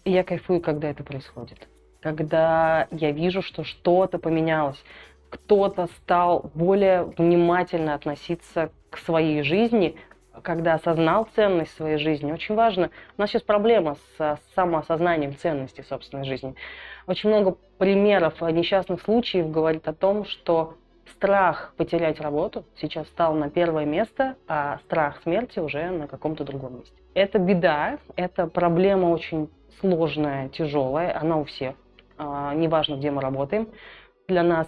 И 0.03 0.11
я 0.11 0.23
кайфую, 0.23 0.61
когда 0.61 0.89
это 0.89 1.03
происходит. 1.03 1.67
Когда 2.01 2.87
я 2.91 3.11
вижу, 3.11 3.41
что 3.41 3.63
что-то 3.63 4.19
поменялось. 4.19 4.83
Кто-то 5.29 5.87
стал 5.97 6.51
более 6.53 7.05
внимательно 7.17 7.95
относиться 7.95 8.71
к 8.89 8.97
своей 8.97 9.41
жизни, 9.41 9.95
когда 10.41 10.73
осознал 10.73 11.27
ценность 11.35 11.75
своей 11.75 11.97
жизни. 11.97 12.31
Очень 12.31 12.55
важно. 12.55 12.89
У 13.17 13.21
нас 13.21 13.29
сейчас 13.29 13.43
проблема 13.43 13.95
с 14.17 14.39
самоосознанием 14.53 15.37
ценности 15.37 15.81
собственной 15.81 16.25
жизни. 16.25 16.55
Очень 17.07 17.29
много 17.29 17.55
примеров 17.77 18.41
несчастных 18.41 19.01
случаев 19.01 19.49
говорит 19.49 19.87
о 19.87 19.93
том, 19.93 20.25
что 20.25 20.75
страх 21.15 21.73
потерять 21.77 22.19
работу 22.19 22.65
сейчас 22.75 23.07
стал 23.07 23.33
на 23.33 23.49
первое 23.49 23.85
место, 23.85 24.35
а 24.47 24.79
страх 24.85 25.21
смерти 25.23 25.59
уже 25.59 25.89
на 25.89 26.07
каком-то 26.07 26.43
другом 26.43 26.79
месте. 26.79 26.95
Это 27.13 27.39
беда, 27.39 27.99
это 28.15 28.47
проблема 28.47 29.07
очень 29.07 29.49
сложная, 29.79 30.49
тяжелая, 30.49 31.19
она 31.19 31.37
у 31.37 31.43
всех. 31.45 31.75
А, 32.17 32.53
неважно, 32.53 32.95
где 32.95 33.11
мы 33.11 33.21
работаем. 33.21 33.69
Для 34.27 34.43
нас 34.43 34.67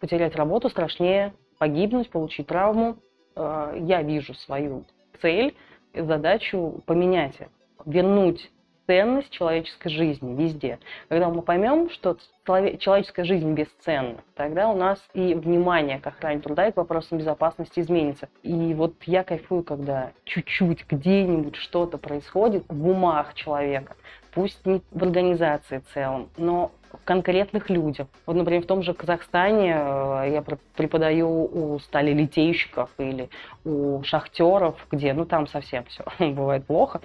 потерять 0.00 0.36
работу 0.36 0.68
страшнее 0.68 1.34
погибнуть, 1.58 2.10
получить 2.10 2.46
травму. 2.46 2.96
А, 3.34 3.74
я 3.76 4.02
вижу 4.02 4.34
свою 4.34 4.84
цель, 5.20 5.56
задачу 5.94 6.82
поменять, 6.86 7.38
вернуть 7.84 8.50
ценность 8.86 9.30
человеческой 9.30 9.90
жизни 9.90 10.34
везде. 10.40 10.78
Когда 11.08 11.28
мы 11.28 11.42
поймем, 11.42 11.90
что 11.90 12.16
человеческая 12.44 13.24
жизнь 13.24 13.52
бесценна, 13.52 14.18
тогда 14.34 14.68
у 14.68 14.76
нас 14.76 15.02
и 15.14 15.34
внимание 15.34 15.98
к 15.98 16.06
охране 16.06 16.40
труда 16.40 16.68
и 16.68 16.72
к 16.72 16.76
вопросам 16.76 17.18
безопасности 17.18 17.80
изменится. 17.80 18.28
И 18.42 18.74
вот 18.74 18.94
я 19.04 19.24
кайфую, 19.24 19.62
когда 19.62 20.12
чуть-чуть 20.24 20.86
где-нибудь 20.88 21.56
что-то 21.56 21.98
происходит 21.98 22.64
в 22.68 22.88
умах 22.88 23.34
человека, 23.34 23.96
пусть 24.32 24.64
не 24.66 24.82
в 24.92 25.02
организации 25.02 25.78
в 25.78 25.92
целом, 25.92 26.28
но 26.36 26.70
в 26.92 27.04
конкретных 27.04 27.70
людях. 27.70 28.06
Вот, 28.26 28.36
например, 28.36 28.62
в 28.62 28.66
том 28.66 28.82
же 28.82 28.94
Казахстане 28.94 29.74
э, 29.76 30.30
я 30.32 30.44
преподаю 30.76 31.74
у 31.74 31.78
сталелитейщиков 31.78 32.90
или 32.98 33.28
у 33.64 34.02
шахтеров, 34.04 34.86
где, 34.90 35.12
ну, 35.12 35.24
там 35.24 35.46
совсем 35.46 35.84
все 35.84 36.04
бывает 36.18 36.66
плохо. 36.66 37.00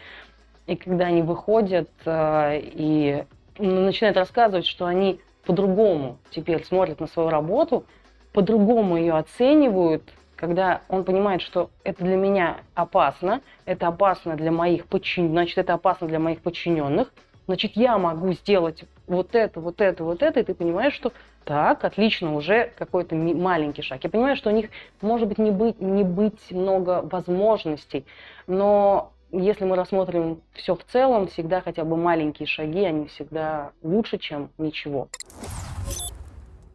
И 0.72 0.78
когда 0.78 1.08
они 1.08 1.22
выходят 1.22 1.90
э, 2.06 2.62
и 2.62 3.26
начинают 3.58 4.16
рассказывать, 4.16 4.66
что 4.66 4.86
они 4.86 5.20
по-другому 5.46 6.18
теперь 6.30 6.64
смотрят 6.64 7.02
на 7.02 7.08
свою 7.08 7.28
работу, 7.28 7.84
по-другому 8.32 8.96
ее 8.96 9.16
оценивают, 9.16 10.04
когда 10.38 10.84
он 10.88 11.04
понимает, 11.04 11.42
что 11.42 11.72
это 11.84 12.06
для 12.06 12.16
меня 12.16 12.62
опасно, 12.74 13.42
это 13.66 13.90
опасно 13.90 14.38
для 14.38 14.54
моих 14.54 14.86
подчиненных, 14.86 15.34
значит, 15.34 15.58
это 15.58 15.74
опасно 15.74 16.08
для 16.08 16.20
моих 16.20 16.40
подчиненных, 16.40 17.12
значит, 17.48 17.74
я 17.76 17.98
могу 17.98 18.32
сделать 18.32 18.86
вот 19.08 19.36
это, 19.36 19.60
вот 19.60 19.82
это, 19.82 20.06
вот 20.06 20.24
это, 20.24 20.40
и 20.40 20.44
ты 20.44 20.54
понимаешь, 20.54 20.94
что 20.94 21.12
так, 21.44 21.84
отлично, 21.84 22.34
уже 22.34 22.72
какой-то 22.78 23.14
маленький 23.16 23.82
шаг. 23.82 24.06
Я 24.06 24.10
понимаю, 24.10 24.38
что 24.38 24.50
у 24.50 24.54
них 24.54 24.70
может 25.02 25.28
быть 25.28 25.38
не 25.38 25.52
быть, 25.52 25.82
не 25.82 26.06
быть 26.06 26.50
много 26.50 27.02
возможностей, 27.02 28.06
но 28.48 29.12
если 29.32 29.66
мы 29.66 29.76
рассмотрим 29.76 30.42
все 30.54 30.76
в 30.76 30.84
целом, 30.86 31.28
всегда 31.28 31.62
хотя 31.62 31.84
бы 31.84 31.98
маленькие 31.98 32.48
шаги, 32.48 32.84
они 32.84 33.08
всегда 33.08 33.72
лучше, 33.82 34.18
чем 34.18 34.50
ничего. 34.58 35.08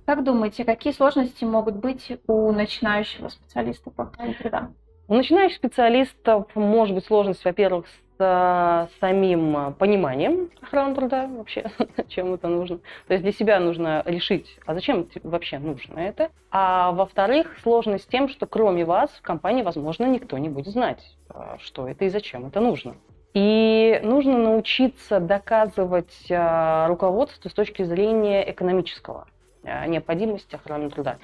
Как 0.06 0.22
думаете, 0.22 0.64
какие 0.64 0.92
сложности 0.92 1.44
могут 1.44 1.76
быть 1.76 2.12
у 2.28 2.52
начинающего 2.52 3.28
специалиста 3.28 3.90
по 3.90 4.04
охране 4.04 4.34
труда? 4.34 4.70
У 5.08 5.14
начинающих 5.14 5.56
специалистов 5.58 6.46
может 6.54 6.94
быть 6.94 7.04
сложность, 7.04 7.44
во-первых, 7.44 7.86
с 7.86 8.05
самим 8.18 9.74
пониманием 9.74 10.50
охраны 10.60 10.94
труда 10.94 11.26
вообще, 11.26 11.70
чем 12.08 12.34
это 12.34 12.48
нужно. 12.48 12.78
То 13.06 13.14
есть 13.14 13.22
для 13.22 13.32
себя 13.32 13.60
нужно 13.60 14.02
решить, 14.06 14.58
а 14.66 14.74
зачем 14.74 15.08
вообще 15.22 15.58
нужно 15.58 15.98
это. 15.98 16.30
А 16.50 16.92
во-вторых, 16.92 17.58
сложность 17.62 18.04
с 18.04 18.08
тем, 18.08 18.28
что 18.28 18.46
кроме 18.46 18.84
вас 18.84 19.10
в 19.10 19.22
компании, 19.22 19.62
возможно, 19.62 20.06
никто 20.06 20.38
не 20.38 20.48
будет 20.48 20.72
знать, 20.72 21.02
а, 21.28 21.56
что 21.60 21.88
это 21.88 22.04
и 22.04 22.08
зачем 22.08 22.46
это 22.46 22.60
нужно. 22.60 22.96
И 23.34 24.00
нужно 24.02 24.38
научиться 24.38 25.20
доказывать 25.20 26.26
а, 26.30 26.88
руководству 26.88 27.50
с 27.50 27.52
точки 27.52 27.82
зрения 27.82 28.50
экономического 28.50 29.26
необходимости 29.88 30.54
охраны 30.54 30.90
труда. 30.90 31.18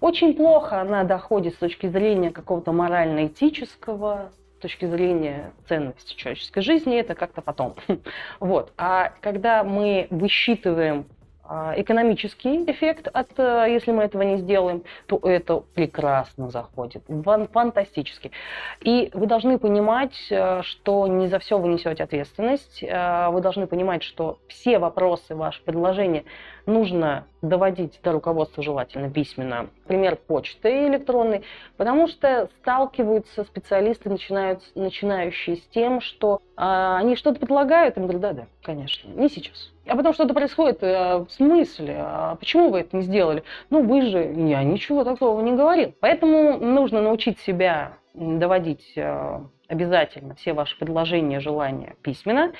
Очень 0.00 0.34
плохо 0.34 0.82
она 0.82 1.04
доходит 1.04 1.54
с 1.54 1.56
точки 1.56 1.86
зрения 1.86 2.30
какого-то 2.30 2.72
морально-этического, 2.72 4.32
с 4.58 4.62
точки 4.62 4.86
зрения 4.86 5.52
ценности 5.68 6.14
человеческой 6.14 6.62
жизни, 6.62 6.98
это 6.98 7.14
как-то 7.14 7.42
потом. 7.42 7.74
Вот. 8.40 8.72
А 8.76 9.12
когда 9.20 9.64
мы 9.64 10.06
высчитываем 10.10 11.06
а, 11.48 11.74
экономический 11.76 12.64
эффект 12.70 13.08
от, 13.12 13.28
э, 13.38 13.66
если 13.68 13.92
мы 13.92 14.02
этого 14.02 14.22
не 14.22 14.38
сделаем, 14.38 14.82
то 15.06 15.20
это 15.22 15.62
прекрасно 15.74 16.50
заходит, 16.50 17.04
фантастически. 17.52 18.32
И 18.80 19.10
вы 19.12 19.26
должны 19.26 19.58
понимать, 19.58 20.16
э, 20.30 20.62
что 20.62 21.06
не 21.06 21.28
за 21.28 21.38
все 21.38 21.58
вы 21.58 21.68
несете 21.68 22.02
ответственность. 22.02 22.82
Э, 22.82 23.28
вы 23.30 23.40
должны 23.40 23.66
понимать, 23.68 24.02
что 24.02 24.38
все 24.48 24.78
вопросы, 24.78 25.36
ваши 25.36 25.62
предложения 25.62 26.24
нужно 26.66 27.26
доводить 27.42 28.00
до 28.02 28.12
руководства 28.12 28.62
желательно 28.62 29.10
письменно, 29.10 29.68
например, 29.82 30.16
почты 30.16 30.88
электронной, 30.88 31.42
потому 31.76 32.08
что 32.08 32.48
сталкиваются 32.58 33.44
специалисты, 33.44 34.10
начинают, 34.10 34.62
начинающие 34.74 35.56
с 35.56 35.62
тем, 35.68 36.00
что 36.00 36.42
а, 36.56 36.98
они 36.98 37.16
что-то 37.16 37.40
предлагают, 37.40 37.96
им 37.96 38.04
говорят, 38.04 38.22
да-да, 38.22 38.46
конечно, 38.62 39.08
не 39.08 39.28
сейчас. 39.28 39.72
А 39.86 39.96
потом 39.96 40.12
что-то 40.12 40.34
происходит, 40.34 40.78
а, 40.82 41.24
в 41.24 41.30
смысле, 41.30 41.96
а 41.98 42.34
почему 42.36 42.70
вы 42.70 42.80
это 42.80 42.96
не 42.96 43.02
сделали? 43.02 43.44
Ну, 43.70 43.82
вы 43.82 44.02
же, 44.02 44.18
я 44.18 44.62
ничего 44.64 45.04
такого 45.04 45.40
не 45.40 45.52
говорил. 45.52 45.94
Поэтому 46.00 46.58
нужно 46.58 47.00
научить 47.00 47.38
себя 47.40 47.92
доводить 48.14 48.92
а, 48.96 49.46
обязательно 49.68 50.34
все 50.34 50.52
ваши 50.52 50.76
предложения, 50.78 51.40
желания 51.40 51.96
письменно. 52.02 52.52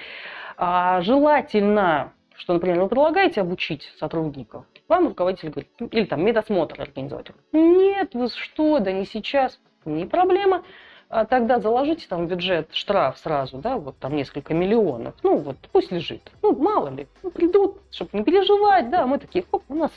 А, 0.56 1.00
желательно 1.02 2.12
что, 2.36 2.52
например, 2.52 2.80
вы 2.80 2.88
предлагаете 2.88 3.40
обучить 3.40 3.92
сотрудников, 3.98 4.64
вам 4.88 5.08
руководитель 5.08 5.50
говорит, 5.50 5.70
или 5.92 6.04
там 6.04 6.24
медосмотр 6.24 6.80
организовать. 6.80 7.28
Нет, 7.52 8.14
вы 8.14 8.28
что, 8.28 8.78
да 8.78 8.92
не 8.92 9.04
сейчас. 9.04 9.58
Не 9.84 10.04
проблема 10.04 10.64
тогда 11.08 11.60
заложите 11.60 12.06
там 12.08 12.26
бюджет, 12.26 12.68
штраф 12.72 13.18
сразу, 13.18 13.58
да, 13.58 13.76
вот 13.76 13.96
там 13.98 14.16
несколько 14.16 14.54
миллионов, 14.54 15.14
ну 15.22 15.38
вот 15.38 15.56
пусть 15.72 15.92
лежит, 15.92 16.32
ну 16.42 16.56
мало 16.56 16.88
ли, 16.88 17.06
ну, 17.22 17.30
придут, 17.30 17.78
чтобы 17.92 18.10
не 18.12 18.24
переживать, 18.24 18.90
да, 18.90 19.06
мы 19.06 19.18
такие, 19.18 19.44
хоп, 19.48 19.62
у 19.68 19.74
нас, 19.74 19.92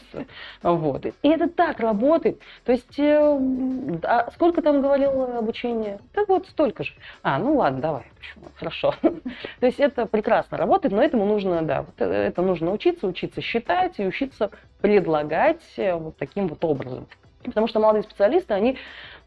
вот. 0.61 1.05
И 1.05 1.29
это 1.29 1.49
так 1.49 1.79
работает, 1.79 2.39
то 2.63 2.71
есть, 2.71 2.99
э, 2.99 3.39
а 4.03 4.29
сколько 4.31 4.61
там 4.61 4.81
говорил 4.81 5.37
обучение? 5.37 5.99
Да 6.13 6.25
вот 6.27 6.47
столько 6.47 6.83
же. 6.83 6.93
А, 7.23 7.39
ну 7.39 7.55
ладно, 7.55 7.79
давай, 7.79 8.03
хорошо. 8.55 8.93
То 9.01 9.65
есть 9.65 9.79
это 9.79 10.05
прекрасно 10.05 10.57
работает, 10.57 10.93
но 10.93 11.01
этому 11.01 11.25
нужно, 11.25 11.61
да, 11.61 11.83
вот 11.83 11.99
это 11.99 12.41
нужно 12.41 12.71
учиться, 12.71 13.07
учиться 13.07 13.41
считать 13.41 13.99
и 13.99 14.05
учиться 14.05 14.51
предлагать 14.81 15.61
э, 15.77 15.93
вот 15.95 16.17
таким 16.17 16.47
вот 16.47 16.63
образом. 16.63 17.07
Потому 17.43 17.67
что 17.67 17.79
молодые 17.79 18.03
специалисты, 18.03 18.53
они 18.53 18.77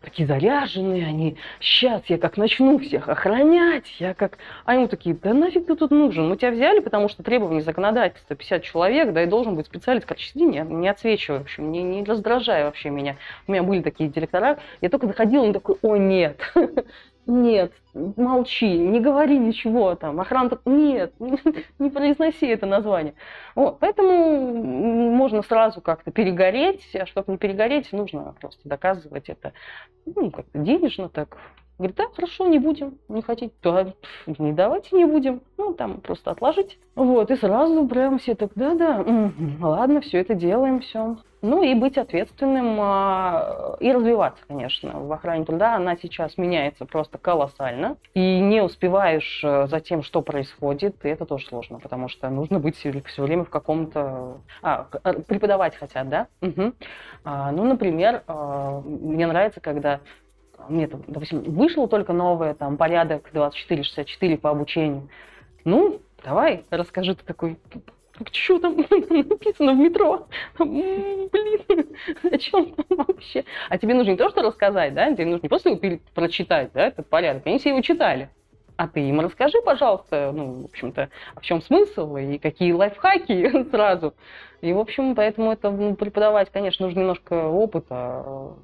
такие 0.03 0.27
заряженные, 0.27 1.07
они, 1.07 1.37
сейчас 1.61 2.03
я 2.09 2.19
как 2.19 2.37
начну 2.37 2.79
всех 2.79 3.09
охранять, 3.09 3.87
я 3.99 4.15
как... 4.15 4.39
А 4.65 4.75
ему 4.75 4.89
такие, 4.89 5.15
да 5.15 5.33
нафиг 5.33 5.67
ты 5.67 5.77
тут 5.77 5.91
нужен? 5.91 6.29
Мы 6.29 6.37
тебя 6.37 6.51
взяли, 6.51 6.81
потому 6.81 7.09
что 7.09 7.23
требования 7.23 7.63
законодательства 7.63 8.37
50 8.37 8.63
человек, 8.63 9.13
да, 9.13 9.23
и 9.23 9.27
должен 9.27 9.57
быть 9.57 9.67
специалист. 9.67 10.07
Короче, 10.07 10.29
сиди, 10.29 10.45
не, 10.45 10.61
не 10.61 10.89
отсвечивай 10.89 11.39
вообще, 11.39 11.63
не, 11.63 11.83
не 11.83 12.05
раздражай 12.05 12.65
вообще 12.65 12.91
меня. 12.91 13.17
У 13.47 13.53
меня 13.53 13.63
были 13.63 13.83
такие 13.83 14.11
директора, 14.11 14.59
я 14.81 14.89
только 14.89 15.07
заходила, 15.07 15.45
он 15.45 15.53
такой, 15.53 15.77
о 15.83 15.97
нет, 15.97 16.41
нет, 17.27 17.73
молчи, 17.95 18.77
не 18.77 19.01
говори 19.01 19.39
ничего 19.39 19.95
там, 19.95 20.21
охрана, 20.21 20.59
нет, 20.65 21.13
не 21.79 21.91
произноси 21.91 22.47
это 22.47 22.67
название. 22.67 23.15
Вот, 23.55 23.79
поэтому 23.79 24.53
можно 25.13 25.43
сразу 25.43 25.81
как-то 25.81 26.11
перегореть, 26.11 26.85
а 26.95 27.07
чтобы 27.07 27.33
не 27.33 27.39
перегореть, 27.39 27.93
нужно 27.93 28.35
просто 28.41 28.69
доказывать 28.69 29.29
это, 29.29 29.53
ну, 30.05 30.31
как-то 30.31 30.59
денежно 30.59 31.09
так. 31.09 31.39
Говорит, 31.83 31.97
да, 31.97 32.07
хорошо, 32.15 32.47
не 32.47 32.61
будем, 32.61 32.99
не 33.09 33.23
хотите, 33.23 33.53
да, 33.61 33.93
не 34.39 34.53
давайте 34.53 34.95
не 34.95 35.05
будем, 35.05 35.41
ну, 35.59 35.75
там, 35.75 36.01
просто 36.01 36.31
отложить. 36.31 36.79
Вот, 36.95 37.33
и 37.33 37.37
сразу 37.37 37.89
прям 37.89 38.21
все 38.21 38.37
так, 38.37 38.53
да-да, 38.55 39.05
ладно, 39.61 40.01
все 40.01 40.21
это 40.21 40.35
делаем, 40.35 40.79
все. 40.79 41.17
Ну 41.43 41.65
и 41.65 41.75
быть 41.75 41.99
ответственным 41.99 42.79
а, 42.81 43.77
и 43.81 43.91
развиваться, 43.91 44.45
конечно. 44.47 45.01
В 45.01 45.13
охране 45.13 45.45
труда 45.45 45.75
она 45.75 45.97
сейчас 45.97 46.39
меняется 46.39 46.87
просто 46.87 47.19
колоссально. 47.19 47.97
И 48.15 48.39
не 48.39 48.63
успеваешь 48.63 49.43
э, 49.43 49.67
за 49.67 49.81
тем, 49.81 50.05
что 50.05 50.23
происходит, 50.23 51.05
и 51.05 51.09
это 51.09 51.27
тоже 51.27 51.47
сложно, 51.47 51.81
потому 51.81 52.09
что 52.09 52.31
нужно 52.31 52.61
быть 52.61 52.77
все 52.77 52.93
время 53.23 53.43
в 53.43 53.51
каком-то... 53.51 54.41
А, 54.63 54.87
э, 55.03 55.15
преподавать 55.27 55.75
хотят, 55.75 56.09
да? 56.09 56.29
Угу. 56.43 56.75
А, 57.25 57.51
ну, 57.51 57.65
например, 57.65 58.23
а, 58.29 58.81
мне 58.81 59.27
нравится, 59.27 59.61
когда 59.61 59.99
нет, 60.69 60.93
допустим, 61.07 61.43
вышло 61.43 61.89
только 61.89 62.13
новое, 62.13 62.55
там, 62.55 62.77
порядок 62.77 63.31
24-64 63.33 64.39
по 64.39 64.51
обучению. 64.51 65.09
Ну, 65.65 66.01
давай, 66.25 66.65
расскажи 66.71 67.15
ты 67.15 67.25
такой, 67.25 67.59
что 68.33 68.59
там 68.59 68.77
написано 69.01 69.73
в 69.73 69.79
метро? 69.79 70.29
Блин, 70.59 71.97
о 72.31 72.39
чем 72.39 72.75
там 72.75 72.99
вообще? 73.07 73.45
А 73.69 73.79
тебе 73.79 73.95
нужно 73.95 74.11
не 74.11 74.17
то, 74.17 74.29
что 74.31 74.43
рассказать, 74.43 74.95
да? 74.95 75.13
Тебе 75.13 75.27
нужно 75.27 75.45
не 75.45 75.49
просто 75.49 75.79
прочитать, 76.15 76.73
да, 76.73 76.87
этот 76.89 77.09
порядок. 77.09 77.47
Они 77.47 77.59
все 77.59 77.71
его 77.71 77.81
читали. 77.81 78.31
А 78.83 78.89
ты 78.89 78.99
им 79.09 79.21
расскажи, 79.21 79.63
пожалуйста, 79.63 80.33
ну, 80.35 80.63
в 80.63 80.65
общем-то, 80.65 81.09
в 81.37 81.43
чем 81.43 81.63
смысл 81.63 82.17
и 82.17 82.37
какие 82.39 82.73
лайфхаки 82.73 83.69
сразу. 83.71 84.13
И, 84.61 84.73
в 84.73 84.79
общем, 84.81 85.15
поэтому 85.15 85.53
это 85.53 85.71
ну, 85.71 85.95
преподавать, 85.95 86.51
конечно, 86.51 86.87
нужно 86.87 86.99
немножко 86.99 87.47
опыта. 87.47 88.57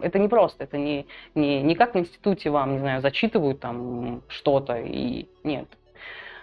Это 0.00 0.18
не 0.18 0.26
просто, 0.26 0.64
это 0.64 0.78
не, 0.78 1.06
не, 1.36 1.62
не 1.62 1.76
как 1.76 1.94
в 1.94 1.96
институте 1.96 2.50
вам, 2.50 2.72
не 2.72 2.78
знаю, 2.80 3.02
зачитывают 3.02 3.60
там 3.60 4.22
что-то 4.26 4.78
и 4.78 5.28
нет. 5.44 5.68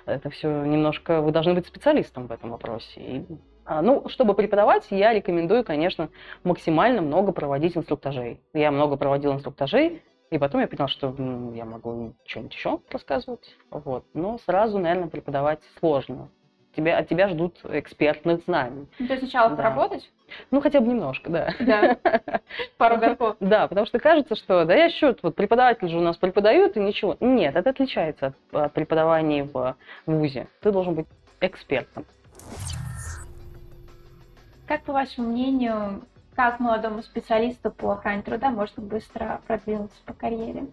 Это 0.05 0.29
все 0.29 0.47
немножко, 0.63 1.19
вы 1.19 1.33
должны 1.33 1.55
быть 1.55 1.67
специалистом 1.67 2.27
в 2.27 2.31
этом 2.31 2.51
вопросе. 2.51 3.01
И, 3.01 3.25
а, 3.65 3.81
ну, 3.81 4.07
чтобы 4.07 4.33
преподавать, 4.33 4.87
я 4.91 5.13
рекомендую, 5.13 5.65
конечно, 5.65 6.07
максимально 6.45 7.01
много 7.01 7.33
проводить 7.33 7.75
инструктажей. 7.75 8.39
Я 8.53 8.71
много 8.71 8.95
проводила 8.95 9.33
инструктажей, 9.33 10.03
и 10.29 10.37
потом 10.37 10.61
я 10.61 10.67
поняла, 10.67 10.87
что 10.87 11.15
я 11.53 11.65
могу 11.65 12.13
что-нибудь 12.25 12.53
еще 12.53 12.79
рассказывать. 12.91 13.55
Вот. 13.71 14.05
Но 14.13 14.37
сразу, 14.39 14.77
наверное, 14.77 15.09
преподавать 15.09 15.59
сложно. 15.79 16.29
Тебя, 16.75 16.99
от 16.99 17.09
тебя 17.09 17.27
ждут 17.29 17.59
экспертных 17.63 18.43
знаний. 18.45 18.87
Ну, 18.99 19.07
то 19.07 19.13
есть 19.13 19.23
сначала 19.23 19.49
да. 19.49 19.55
поработать? 19.55 20.11
Ну, 20.51 20.61
хотя 20.61 20.81
бы 20.81 20.87
немножко, 20.87 21.29
да. 21.31 21.53
Да, 21.59 21.97
пару 22.77 22.97
годков. 22.97 23.37
Да, 23.39 23.67
потому 23.67 23.87
что 23.87 23.99
кажется, 23.99 24.35
что, 24.35 24.65
да 24.65 24.75
я 24.75 24.89
счет, 24.89 25.19
вот 25.23 25.35
преподаватель 25.35 25.89
же 25.89 25.97
у 25.97 26.01
нас 26.01 26.15
преподает 26.17 26.77
и 26.77 26.79
ничего. 26.79 27.17
Нет, 27.19 27.55
это 27.55 27.71
отличается 27.71 28.27
от, 28.27 28.35
от 28.55 28.73
преподавания 28.73 29.45
в 29.45 29.75
ВУЗе. 30.05 30.47
Ты 30.61 30.71
должен 30.71 30.93
быть 30.93 31.07
экспертом. 31.41 32.05
Как, 34.67 34.83
по 34.83 34.93
вашему 34.93 35.29
мнению, 35.29 36.03
как 36.39 36.61
молодому 36.61 37.03
специалисту 37.03 37.69
по 37.69 37.91
охране 37.91 38.21
труда 38.21 38.49
можно 38.49 38.81
быстро 38.81 39.41
продвинуться 39.45 39.97
по 40.05 40.13
карьере? 40.13 40.67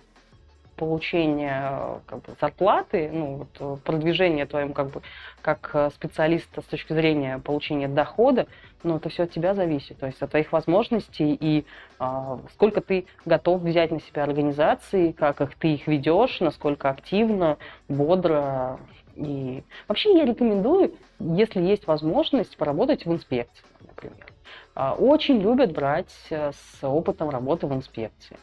получение 0.77 2.03
как 2.07 2.21
бы, 2.23 2.37
зарплаты, 2.39 3.11
ну, 3.11 3.37
вот, 3.37 3.49
э, 3.59 3.77
продвижение 3.83 4.45
твоим 4.45 4.75
как 4.75 4.91
бы 4.91 5.01
как 5.41 5.71
э, 5.73 5.89
специалиста 5.95 6.61
с 6.61 6.67
точки 6.67 6.93
зрения 6.93 7.39
получения 7.39 7.89
дохода, 7.89 8.47
ну, 8.83 8.97
это 8.97 9.09
все 9.09 9.23
от 9.23 9.31
тебя 9.31 9.55
зависит, 9.55 9.99
то 9.99 10.07
есть 10.07 10.21
от 10.21 10.31
твоих 10.31 10.53
возможностей 10.53 11.35
и 11.35 11.65
а, 11.99 12.39
сколько 12.53 12.83
ты 12.83 13.07
готов 13.25 13.63
взять 13.63 13.91
на 13.91 14.01
себя 14.03 14.23
организации, 14.23 15.13
как 15.13 15.41
их 15.41 15.55
ты 15.55 15.73
их 15.75 15.87
ведешь, 15.87 16.41
насколько 16.41 16.91
активно, 16.91 17.57
бодро. 17.89 18.79
И 19.15 19.65
вообще 19.89 20.15
я 20.15 20.27
рекомендую, 20.27 20.93
если 21.19 21.63
есть 21.63 21.87
возможность, 21.87 22.55
поработать 22.59 23.07
в 23.07 23.13
инспекции, 23.13 23.65
например. 23.97 24.27
А, 24.75 24.95
очень 24.95 25.41
любят 25.41 25.73
брать 25.73 26.15
э, 26.31 26.53
с 26.53 26.87
опытом 26.87 27.31
работы 27.31 27.67
в 27.67 27.75
инспекции. 27.75 28.37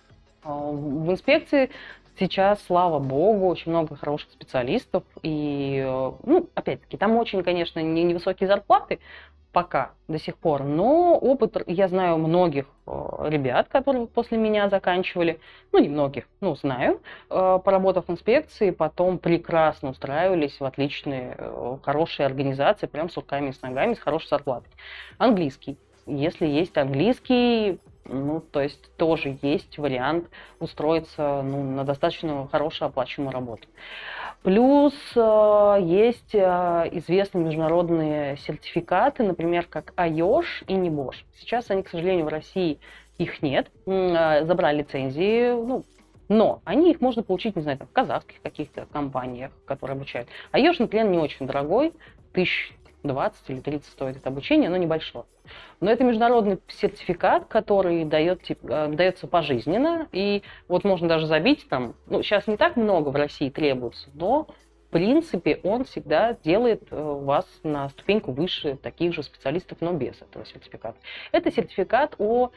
А, 0.43 0.53
в 0.53 1.11
инспекции 1.11 1.69
сейчас, 2.19 2.63
слава 2.63 2.99
богу, 2.99 3.47
очень 3.47 3.71
много 3.71 3.95
хороших 3.95 4.31
специалистов. 4.31 5.03
И, 5.21 5.83
э, 5.85 6.11
ну, 6.23 6.49
опять-таки, 6.55 6.97
там 6.97 7.15
очень, 7.17 7.43
конечно, 7.43 7.79
не 7.79 8.03
невысокие 8.03 8.47
зарплаты 8.47 8.99
пока, 9.51 9.91
до 10.07 10.17
сих 10.17 10.37
пор. 10.37 10.63
Но 10.63 11.15
опыт, 11.15 11.57
я 11.67 11.87
знаю 11.87 12.17
многих 12.17 12.65
э, 12.87 12.91
ребят, 13.29 13.67
которые 13.69 14.07
после 14.07 14.37
меня 14.37 14.67
заканчивали, 14.67 15.39
ну, 15.71 15.79
не 15.79 15.89
многих, 15.89 16.27
ну, 16.41 16.55
знаю, 16.55 17.01
поработав 17.29 18.07
в 18.07 18.11
инспекции, 18.11 18.71
потом 18.71 19.19
прекрасно 19.19 19.89
устраивались 19.89 20.59
в 20.59 20.65
отличные, 20.65 21.37
хорошие 21.83 22.25
организации, 22.25 22.87
прям 22.87 23.09
с 23.09 23.15
руками 23.15 23.49
и 23.49 23.53
с 23.53 23.61
ногами, 23.61 23.93
с 23.93 23.99
хорошей 23.99 24.29
зарплатой. 24.29 24.71
Английский 25.19 25.77
если 26.05 26.45
есть 26.45 26.77
английский, 26.77 27.79
ну, 28.05 28.41
то 28.41 28.61
есть 28.61 28.91
тоже 28.97 29.37
есть 29.41 29.77
вариант 29.77 30.29
устроиться 30.59 31.41
ну, 31.41 31.63
на 31.63 31.83
достаточно 31.83 32.47
хорошую 32.51 32.87
оплачиваемую 32.87 33.33
работу. 33.33 33.67
Плюс 34.43 34.93
э, 35.15 35.77
есть 35.81 36.35
э, 36.35 36.89
известные 36.91 37.45
международные 37.45 38.35
сертификаты, 38.37 39.23
например, 39.23 39.67
как 39.67 39.93
IOSH 39.95 40.65
и 40.67 40.73
NIBOSH. 40.73 41.15
Сейчас 41.39 41.71
они, 41.71 41.81
к 41.81 41.89
сожалению, 41.89 42.25
в 42.25 42.29
России 42.29 42.79
их 43.17 43.41
нет. 43.41 43.71
Э, 43.85 44.43
забрали 44.45 44.79
лицензии, 44.79 45.51
ну, 45.51 45.85
но 46.27 46.61
они 46.65 46.91
их 46.91 46.99
можно 46.99 47.23
получить, 47.23 47.55
не 47.55 47.61
знаю, 47.61 47.77
там, 47.77 47.87
в 47.87 47.93
казахских 47.93 48.41
каких-то 48.41 48.85
компаниях, 48.85 49.51
которые 49.65 49.95
обучают. 49.95 50.27
IOSH, 50.51 50.75
например, 50.79 51.07
не 51.07 51.19
очень 51.19 51.47
дорогой, 51.47 51.93
тысяч 52.33 52.73
20 53.03 53.49
или 53.49 53.59
30 53.59 53.91
стоит 53.91 54.17
это 54.17 54.29
обучение, 54.29 54.67
оно 54.67 54.77
небольшое. 54.77 55.25
Но 55.79 55.91
это 55.91 56.03
международный 56.03 56.59
сертификат, 56.67 57.45
который 57.45 58.05
дает, 58.05 58.41
э, 58.49 58.87
дается 58.87 59.27
пожизненно, 59.27 60.07
и 60.11 60.43
вот 60.67 60.83
можно 60.83 61.07
даже 61.07 61.27
забить 61.27 61.67
там, 61.69 61.95
ну, 62.07 62.23
сейчас 62.23 62.47
не 62.47 62.57
так 62.57 62.75
много 62.75 63.09
в 63.09 63.15
России 63.15 63.49
требуется, 63.49 64.09
но 64.13 64.47
в 64.87 64.91
принципе 64.91 65.59
он 65.63 65.83
всегда 65.85 66.37
делает 66.43 66.83
э, 66.91 67.01
вас 67.01 67.45
на 67.63 67.89
ступеньку 67.89 68.31
выше 68.31 68.77
таких 68.77 69.13
же 69.13 69.23
специалистов, 69.23 69.79
но 69.81 69.93
без 69.93 70.21
этого 70.21 70.45
сертификата. 70.45 70.97
Это 71.31 71.51
сертификат 71.51 72.15
о 72.19 72.51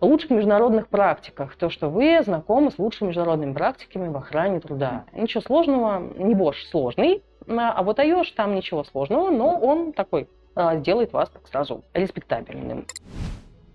лучших 0.00 0.30
международных 0.30 0.88
практиках, 0.88 1.56
то, 1.56 1.70
что 1.70 1.88
вы 1.88 2.20
знакомы 2.22 2.70
с 2.70 2.78
лучшими 2.78 3.08
международными 3.08 3.54
практиками 3.54 4.08
в 4.08 4.16
охране 4.16 4.60
труда. 4.60 5.04
Ничего 5.12 5.40
сложного, 5.40 6.12
не 6.16 6.34
больше 6.34 6.66
сложный, 6.66 7.22
а 7.48 7.82
вот 7.82 7.98
iOS 7.98 8.32
там 8.34 8.54
ничего 8.54 8.84
сложного, 8.84 9.30
но 9.30 9.58
он 9.58 9.92
такой 9.92 10.28
а, 10.54 10.76
сделает 10.76 11.12
вас 11.12 11.28
так 11.30 11.46
сразу 11.48 11.84
респектабельным. 11.94 12.86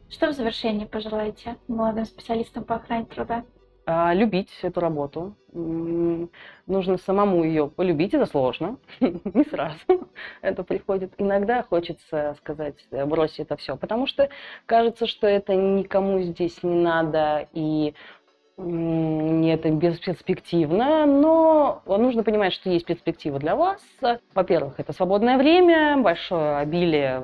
Что 0.09 0.27
в 0.27 0.33
завершении 0.33 0.85
пожелаете 0.85 1.57
молодым 1.67 2.05
специалистам 2.05 2.63
по 2.63 2.75
охране 2.75 3.05
труда? 3.05 3.43
А, 3.85 4.13
любить 4.13 4.51
эту 4.61 4.79
работу. 4.79 5.35
Нужно 5.51 6.97
самому 6.99 7.43
ее 7.43 7.67
полюбить, 7.69 8.13
это 8.13 8.27
сложно, 8.27 8.77
не 8.99 9.43
сразу 9.45 9.79
это 10.41 10.63
приходит. 10.63 11.11
Иногда 11.17 11.63
хочется 11.63 12.35
сказать, 12.37 12.75
бросить 12.91 13.39
это 13.39 13.57
все, 13.57 13.75
потому 13.75 14.05
что 14.05 14.29
кажется, 14.67 15.07
что 15.07 15.25
это 15.25 15.55
никому 15.55 16.21
здесь 16.21 16.61
не 16.61 16.75
надо, 16.75 17.47
и 17.53 17.95
это 18.59 19.69
бесперспективно, 19.69 21.05
но 21.05 21.81
нужно 21.85 22.23
понимать, 22.23 22.53
что 22.53 22.69
есть 22.69 22.85
перспектива 22.85 23.39
для 23.39 23.55
вас. 23.55 23.81
Во-первых, 24.33 24.75
это 24.77 24.93
свободное 24.93 25.37
время, 25.37 25.97
большое 25.97 26.57
обилие 26.57 27.23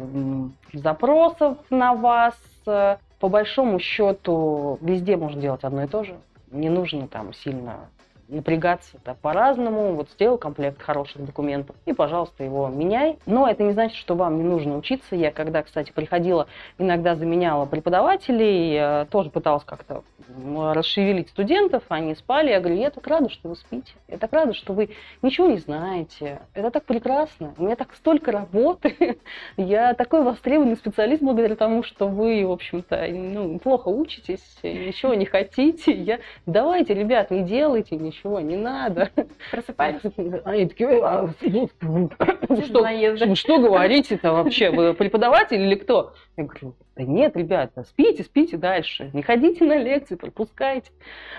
запросов 0.73 1.57
на 1.69 1.93
вас. 1.93 2.35
По 2.65 3.29
большому 3.29 3.79
счету, 3.79 4.77
везде 4.81 5.17
можно 5.17 5.41
делать 5.41 5.63
одно 5.63 5.83
и 5.83 5.87
то 5.87 6.03
же. 6.03 6.15
Не 6.51 6.69
нужно 6.69 7.07
там 7.07 7.33
сильно 7.33 7.89
напрягаться 8.27 8.97
да, 9.05 9.15
по-разному. 9.15 9.93
Вот 9.95 10.09
сделал 10.09 10.37
комплект 10.37 10.81
хороших 10.81 11.25
документов 11.25 11.75
и, 11.85 11.93
пожалуйста, 11.93 12.43
его 12.43 12.67
меняй. 12.67 13.17
Но 13.25 13.47
это 13.47 13.63
не 13.63 13.73
значит, 13.73 13.97
что 13.97 14.15
вам 14.15 14.37
не 14.37 14.43
нужно 14.43 14.77
учиться. 14.77 15.15
Я 15.15 15.31
когда, 15.31 15.63
кстати, 15.63 15.91
приходила, 15.91 16.47
иногда 16.77 17.15
заменяла 17.15 17.65
преподавателей, 17.65 19.05
тоже 19.07 19.29
пыталась 19.29 19.63
как-то 19.63 20.03
расшевелить 20.73 21.29
студентов, 21.29 21.83
они 21.89 22.15
спали. 22.15 22.49
Я 22.49 22.59
говорю, 22.59 22.77
я 22.77 22.89
так 22.89 23.05
рада, 23.07 23.29
что 23.29 23.49
вы 23.49 23.55
спите. 23.55 23.93
Я 24.07 24.17
так 24.17 24.33
рада, 24.33 24.53
что 24.53 24.73
вы 24.73 24.89
ничего 25.21 25.47
не 25.47 25.57
знаете. 25.57 26.41
Это 26.53 26.71
так 26.71 26.85
прекрасно. 26.85 27.53
У 27.57 27.63
меня 27.63 27.75
так 27.75 27.93
столько 27.95 28.31
работы. 28.31 29.19
Я 29.57 29.93
такой 29.93 30.23
востребованный 30.23 30.75
специалист 30.75 31.21
благодаря 31.21 31.55
тому, 31.55 31.83
что 31.83 32.07
вы, 32.07 32.45
в 32.45 32.51
общем-то, 32.51 33.07
ну, 33.09 33.59
плохо 33.59 33.89
учитесь, 33.89 34.41
ничего 34.63 35.13
не 35.13 35.25
хотите. 35.25 35.91
Я... 35.91 36.19
Давайте, 36.45 36.93
ребят, 36.93 37.31
не 37.31 37.43
делайте 37.43 37.95
ничего 37.95 38.14
ничего 38.15 38.39
не 38.39 38.55
надо. 38.55 39.09
Просыпались? 39.51 40.01
Они 40.45 40.67
такие, 40.67 41.01
а, 41.03 41.29
что, 42.63 43.35
что 43.35 43.59
говорите-то 43.59 44.31
вообще? 44.31 44.71
Вы 44.71 44.93
преподаватель 44.93 45.61
или 45.61 45.75
кто? 45.75 46.13
Я 46.37 46.45
говорю, 46.45 46.75
да 46.95 47.03
нет, 47.03 47.35
ребята, 47.35 47.83
спите, 47.83 48.23
спите 48.23 48.57
дальше. 48.57 49.09
Не 49.13 49.21
ходите 49.21 49.63
на 49.65 49.77
лекции, 49.77 50.15
пропускайте. 50.15 50.91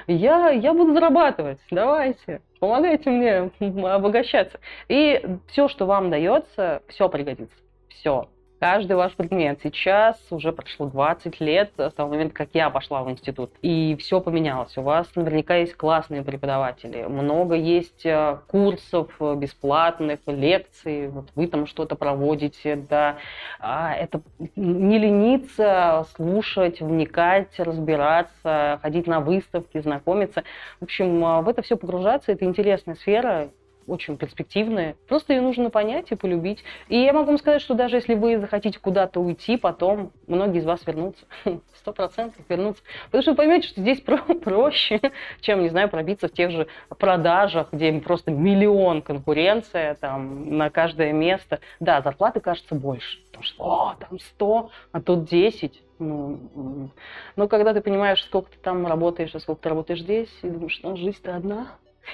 Я, 0.07 0.51
я 0.51 0.73
буду 0.73 0.95
зарабатывать, 0.95 1.59
давайте. 1.71 2.43
Помогайте 2.61 3.11
мне 3.11 3.51
обогащаться. 3.87 4.61
И 4.89 5.23
все, 5.49 5.69
что 5.69 5.87
вам 5.87 6.11
дается, 6.11 6.83
все 6.89 7.09
пригодится. 7.09 7.57
Все. 7.89 8.29
Каждый 8.59 8.97
ваш 8.97 9.13
предмет. 9.15 9.61
Сейчас 9.63 10.21
уже 10.31 10.53
прошло 10.53 10.87
20 10.87 11.41
лет 11.41 11.73
с 11.77 11.93
того 11.93 12.11
момента, 12.11 12.35
как 12.35 12.51
я 12.55 12.71
пошла 12.71 13.03
в 13.03 13.11
институт, 13.11 13.51
и 13.63 13.97
все 14.01 14.21
поменялось. 14.21 14.77
У 14.77 14.83
вас 14.83 15.07
наверняка 15.15 15.57
есть 15.57 15.75
классные 15.75 16.23
преподаватели, 16.23 17.05
много 17.05 17.55
есть 17.55 18.05
э, 18.05 18.39
курсов 18.49 19.11
э, 19.21 19.35
бесплатных, 19.37 20.21
лекций, 20.27 21.09
вот 21.09 21.29
вы 21.35 21.47
там 21.47 21.67
что-то 21.67 21.97
проводите, 21.97 22.77
да. 22.77 23.17
А 23.61 23.95
это 23.95 24.23
не 24.57 24.99
лениться, 24.99 26.07
слушать, 26.15 26.81
вникать, 26.81 27.59
разбираться, 27.59 28.79
ходить 28.83 29.07
на 29.07 29.21
выставки, 29.21 29.81
знакомиться. 29.81 30.45
В 30.81 30.85
общем, 30.85 31.25
э, 31.25 31.43
в 31.43 31.49
это 31.49 31.63
все 31.63 31.77
погружаться, 31.77 32.33
это 32.33 32.45
интересная 32.45 32.95
сфера, 32.95 33.51
очень 33.87 34.17
перспективная. 34.17 34.97
Просто 35.09 35.33
ее 35.33 35.41
нужно 35.41 35.71
понять 35.71 36.11
и 36.11 36.17
полюбить. 36.17 36.63
И 36.89 36.99
я 36.99 37.13
могу 37.13 37.27
вам 37.29 37.39
сказать, 37.39 37.63
что 37.63 37.75
даже 37.75 37.97
если 37.97 38.15
вы 38.15 38.39
захотите 38.39 38.79
куда-то 38.79 39.21
уйти, 39.21 39.57
потом 39.57 40.13
многие 40.27 40.59
из 40.59 40.65
вас 40.65 40.87
вернутся. 40.87 41.25
Сто 41.75 41.93
процентов 41.93 42.45
вернутся. 42.49 42.83
Потому 43.07 43.23
что 43.23 43.31
вы 43.33 43.37
поймете, 43.37 43.69
что 43.69 43.81
здесь 43.81 44.01
про 44.01 44.19
проще, 44.43 45.01
чем, 45.41 45.63
не 45.63 45.69
знаю, 45.69 45.89
пробиться 45.89 46.29
в 46.29 46.33
тех 46.33 46.51
же 46.51 46.67
продажах, 46.99 47.69
где 47.73 47.93
просто 48.01 48.31
миллион 48.31 49.03
конкуренция 49.03 49.95
там 49.95 50.57
на 50.57 50.71
каждое 50.71 51.13
место. 51.13 51.61
Да, 51.81 52.03
зарплаты 52.03 52.41
кажется 52.41 52.75
больше. 52.75 53.19
Потому 53.27 53.45
что, 53.45 53.65
о, 53.65 53.95
там 53.99 54.19
100, 54.19 54.71
а 54.93 55.01
тут 55.01 55.25
10. 55.25 55.83
Ну, 55.99 56.91
но 57.37 57.49
когда 57.49 57.73
ты 57.73 57.81
понимаешь, 57.81 58.23
сколько 58.25 58.51
ты 58.51 58.59
там 58.59 58.87
работаешь, 58.87 59.35
а 59.35 59.41
сколько 59.41 59.63
ты 59.63 59.69
работаешь 59.71 60.01
здесь, 60.01 60.31
и 60.43 60.49
думаешь, 60.49 60.79
ну, 60.83 60.97
жизнь-то 60.97 61.37
одна, 61.37 61.69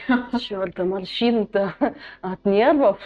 Черт, 0.40 0.78
а 0.78 0.84
морщин-то 0.84 1.74
от 2.20 2.44
нервов. 2.44 2.98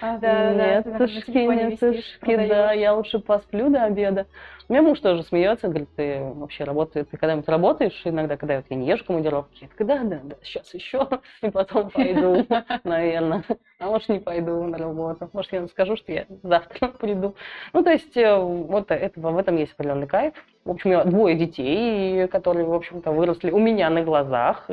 А, 0.00 0.18
да, 0.18 0.54
нет, 0.54 0.84
да, 0.84 0.98
тушки, 0.98 1.30
нет, 1.30 1.80
тушки, 1.80 2.36
да, 2.48 2.72
я 2.72 2.94
лучше 2.94 3.18
посплю 3.18 3.70
до 3.70 3.84
обеда. 3.84 4.26
У 4.68 4.72
меня 4.72 4.82
муж 4.82 5.00
тоже 5.00 5.24
смеется, 5.24 5.66
говорит, 5.66 5.88
ты 5.96 6.20
вообще 6.22 6.62
работаешь, 6.62 7.06
ты 7.10 7.16
когда-нибудь 7.16 7.48
работаешь 7.48 8.00
иногда, 8.04 8.36
когда 8.36 8.56
вот 8.56 8.66
я 8.70 8.76
не 8.76 8.86
езжу 8.86 9.02
в 9.02 9.06
командировки? 9.08 9.64
Я 9.64 9.68
такая, 9.68 9.88
да, 9.88 10.04
да, 10.04 10.20
да, 10.22 10.36
сейчас 10.44 10.72
еще, 10.74 11.08
и 11.42 11.50
потом 11.50 11.90
пойду, 11.90 12.46
наверное. 12.84 13.42
А 13.80 13.86
может, 13.86 14.08
не 14.08 14.20
пойду 14.20 14.62
на 14.62 14.78
работу. 14.78 15.28
Может, 15.32 15.52
я 15.52 15.66
скажу, 15.66 15.96
что 15.96 16.12
я 16.12 16.26
завтра 16.44 16.86
приду. 16.88 17.34
Ну, 17.72 17.82
то 17.82 17.90
есть, 17.90 18.16
э, 18.16 18.36
вот 18.36 18.92
это, 18.92 19.20
в 19.20 19.38
этом 19.38 19.56
есть 19.56 19.72
определенный 19.72 20.06
кайф. 20.06 20.34
В 20.64 20.70
общем, 20.70 20.90
у 20.90 20.92
меня 20.92 21.04
двое 21.04 21.34
детей, 21.34 22.28
которые, 22.28 22.64
в 22.64 22.72
общем-то, 22.72 23.10
выросли 23.10 23.50
у 23.50 23.58
меня 23.58 23.90
на 23.90 24.02
глазах. 24.02 24.70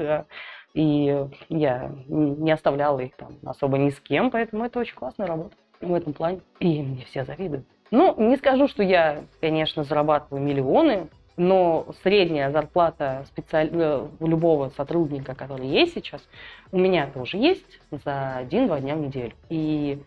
И 0.73 1.25
я 1.49 1.91
не 2.08 2.51
оставляла 2.51 2.99
их 2.99 3.15
там 3.15 3.38
особо 3.45 3.77
ни 3.77 3.89
с 3.89 3.99
кем, 3.99 4.30
поэтому 4.30 4.65
это 4.65 4.80
очень 4.80 4.95
классная 4.95 5.27
работа 5.27 5.56
в 5.82 5.93
этом 5.93 6.13
плане. 6.13 6.41
И 6.60 6.82
мне 6.82 7.06
все 7.06 7.23
завидуют. 7.25 7.65
Ну, 7.89 8.15
не 8.17 8.36
скажу, 8.38 8.67
что 8.67 8.84
я, 8.84 9.23
конечно, 9.39 9.84
зарабатываю 9.84 10.43
миллионы, 10.43 11.08
но 11.38 11.88
средняя 12.03 12.51
зарплата 12.51 13.23
специаль... 13.27 13.69
Э, 13.71 14.08
любого 14.19 14.69
сотрудника, 14.69 15.36
который 15.36 15.67
есть 15.67 15.93
сейчас, 15.93 16.21
у 16.71 16.77
меня 16.77 17.08
тоже 17.08 17.38
есть 17.38 17.80
за 17.91 18.38
один-два 18.38 18.80
дня 18.80 18.95
в 18.95 18.99
неделю. 18.99 19.34
И, 19.49 20.01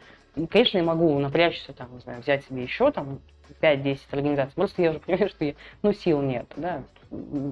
конечно, 0.51 0.79
я 0.79 0.85
могу 0.85 1.18
напрячься, 1.18 1.73
там, 1.73 1.94
не 1.94 2.01
знаю, 2.01 2.20
взять 2.20 2.44
себе 2.44 2.62
еще 2.62 2.90
там 2.90 3.20
5-10 3.62 3.99
организаций. 4.11 4.55
Просто 4.55 4.83
я 4.83 4.90
уже 4.90 4.99
понимаю, 4.99 5.29
что 5.29 5.44
я, 5.44 5.55
ну, 5.83 5.92
сил 5.92 6.20
нет, 6.20 6.46
да. 6.57 6.83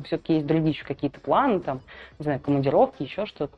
Все-таки 0.05 0.35
есть 0.35 0.47
другие 0.47 0.71
еще 0.71 0.85
какие-то 0.85 1.21
планы, 1.21 1.61
там, 1.61 1.81
не 2.19 2.25
знаю, 2.25 2.41
командировки, 2.41 3.03
еще 3.03 3.27
что-то. 3.27 3.57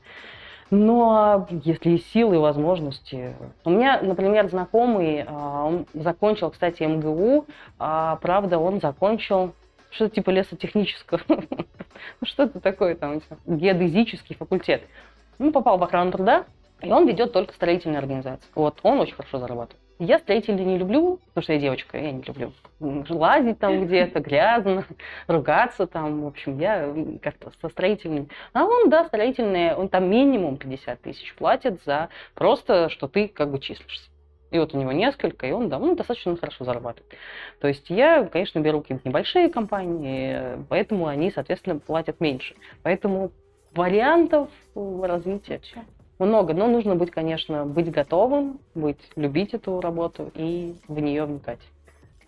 Но 0.71 1.49
если 1.65 1.91
есть 1.91 2.11
силы 2.13 2.37
и 2.37 2.39
возможности... 2.39 3.35
У 3.65 3.71
меня, 3.71 4.01
например, 4.01 4.49
знакомый, 4.49 5.25
а, 5.27 5.65
он 5.65 5.87
закончил, 5.95 6.51
кстати, 6.51 6.85
МГУ, 6.85 7.47
а, 7.79 8.17
правда, 8.17 8.59
он 8.59 8.81
закончил 8.81 9.53
что-то 9.91 10.15
типа 10.15 10.31
лесотехнического. 10.31 11.21
Ну, 12.23 12.27
что-то 12.27 12.61
такое 12.61 12.95
там, 12.95 13.21
геодезический 13.45 14.35
факультет. 14.35 14.83
Ну, 15.39 15.53
попал 15.53 15.77
в 15.77 15.83
охрану 15.83 16.11
труда, 16.11 16.47
и 16.81 16.91
он 16.91 17.07
ведет 17.07 17.35
только 17.35 17.53
строительные 17.53 17.99
организации. 17.99 18.49
Вот, 18.55 18.79
он 18.83 19.01
очень 19.01 19.15
хорошо 19.15 19.39
зарабатывает. 19.39 19.90
Я 20.01 20.19
строителей 20.19 20.65
не 20.65 20.79
люблю, 20.79 21.21
потому 21.29 21.43
что 21.43 21.53
я 21.53 21.59
девочка, 21.59 21.99
я 21.99 22.11
не 22.11 22.23
люблю 22.23 22.53
лазить 22.81 23.59
там 23.59 23.85
где-то, 23.87 24.21
грязно, 24.21 24.87
ругаться 25.27 25.87
там. 25.87 26.23
В 26.23 26.27
общем, 26.27 26.59
я 26.59 26.91
как-то 27.23 27.53
со 27.61 27.69
строительными. 27.69 28.29
А 28.55 28.65
он, 28.65 28.89
да, 28.89 29.05
строительные, 29.05 29.77
он 29.77 29.91
там 29.91 30.09
минимум 30.09 30.57
50 30.57 31.03
тысяч 31.03 31.35
платит 31.35 31.83
за 31.85 32.09
просто, 32.35 32.89
что 32.89 33.09
ты 33.09 33.29
как 33.29 33.51
бы 33.51 33.59
числишься. 33.59 34.09
И 34.51 34.59
вот 34.59 34.75
у 34.75 34.79
него 34.79 34.91
несколько, 34.91 35.47
и 35.47 35.53
он 35.53 35.69
да, 35.69 35.79
ну, 35.79 35.95
достаточно 35.95 36.35
хорошо 36.35 36.65
зарабатывает. 36.65 37.13
То 37.61 37.69
есть 37.69 37.91
я, 37.91 38.25
конечно, 38.25 38.59
беру 38.59 38.81
какие-то 38.81 39.07
небольшие 39.07 39.51
компании, 39.51 40.65
поэтому 40.71 41.09
они, 41.09 41.31
соответственно, 41.31 41.79
платят 41.79 42.21
меньше. 42.21 42.55
Поэтому 42.83 43.33
вариантов 43.75 44.49
развития 44.75 45.61
много, 46.27 46.55
но 46.55 46.67
нужно 46.67 46.97
быть, 46.97 47.11
конечно, 47.11 47.65
быть 47.65 47.91
готовым, 47.91 48.61
быть, 48.75 49.01
любить 49.17 49.55
эту 49.55 49.81
работу 49.81 50.31
и 50.35 50.75
в 50.89 51.01
нее 51.01 51.25
вникать. 51.25 51.61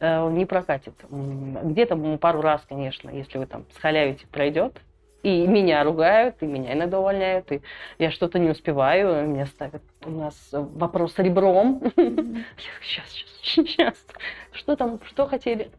Э, 0.01 0.29
не 0.31 0.47
прокатит. 0.47 0.95
Где-то 1.11 1.97
пару 2.19 2.41
раз, 2.41 2.63
конечно, 2.69 3.11
если 3.11 3.39
вы 3.39 3.47
там 3.47 3.65
схалявите, 3.77 4.27
пройдет. 4.27 4.81
И 5.23 5.47
меня 5.47 5.85
ругают, 5.85 6.35
и 6.41 6.47
меня 6.47 6.73
иногда 6.73 6.99
увольняют, 6.99 7.53
и 7.53 7.61
я 8.01 8.11
что-то 8.11 8.41
не 8.41 8.51
успеваю, 8.51 9.29
меня 9.29 9.47
ставят 9.47 9.83
у 10.05 10.11
нас 10.11 10.35
вопрос 10.51 11.17
ребром. 11.19 11.81
Сейчас, 11.95 13.09
сейчас, 13.09 13.41
сейчас. 13.43 14.07
Что 14.51 14.75
там, 14.75 14.99
что 15.05 15.29
хотели? 15.29 15.71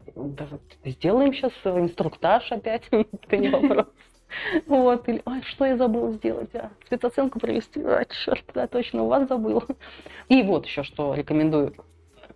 сделаем 0.86 1.34
сейчас 1.34 1.52
инструктаж 1.64 2.50
опять, 2.52 2.84
это 2.90 3.36
не 3.36 3.50
вопрос. 3.50 3.86
Вот, 4.66 5.08
или, 5.08 5.22
ой, 5.24 5.42
что 5.42 5.64
я 5.64 5.76
забыла 5.76 6.12
сделать, 6.12 6.54
а, 6.54 6.70
спецоценку 6.86 7.38
провести, 7.38 7.80
а, 7.82 8.04
черт, 8.04 8.44
да, 8.54 8.66
точно, 8.66 9.02
у 9.02 9.08
вас 9.08 9.28
забыл. 9.28 9.64
И 10.28 10.42
вот 10.42 10.66
еще 10.66 10.82
что 10.82 11.14
рекомендую. 11.14 11.74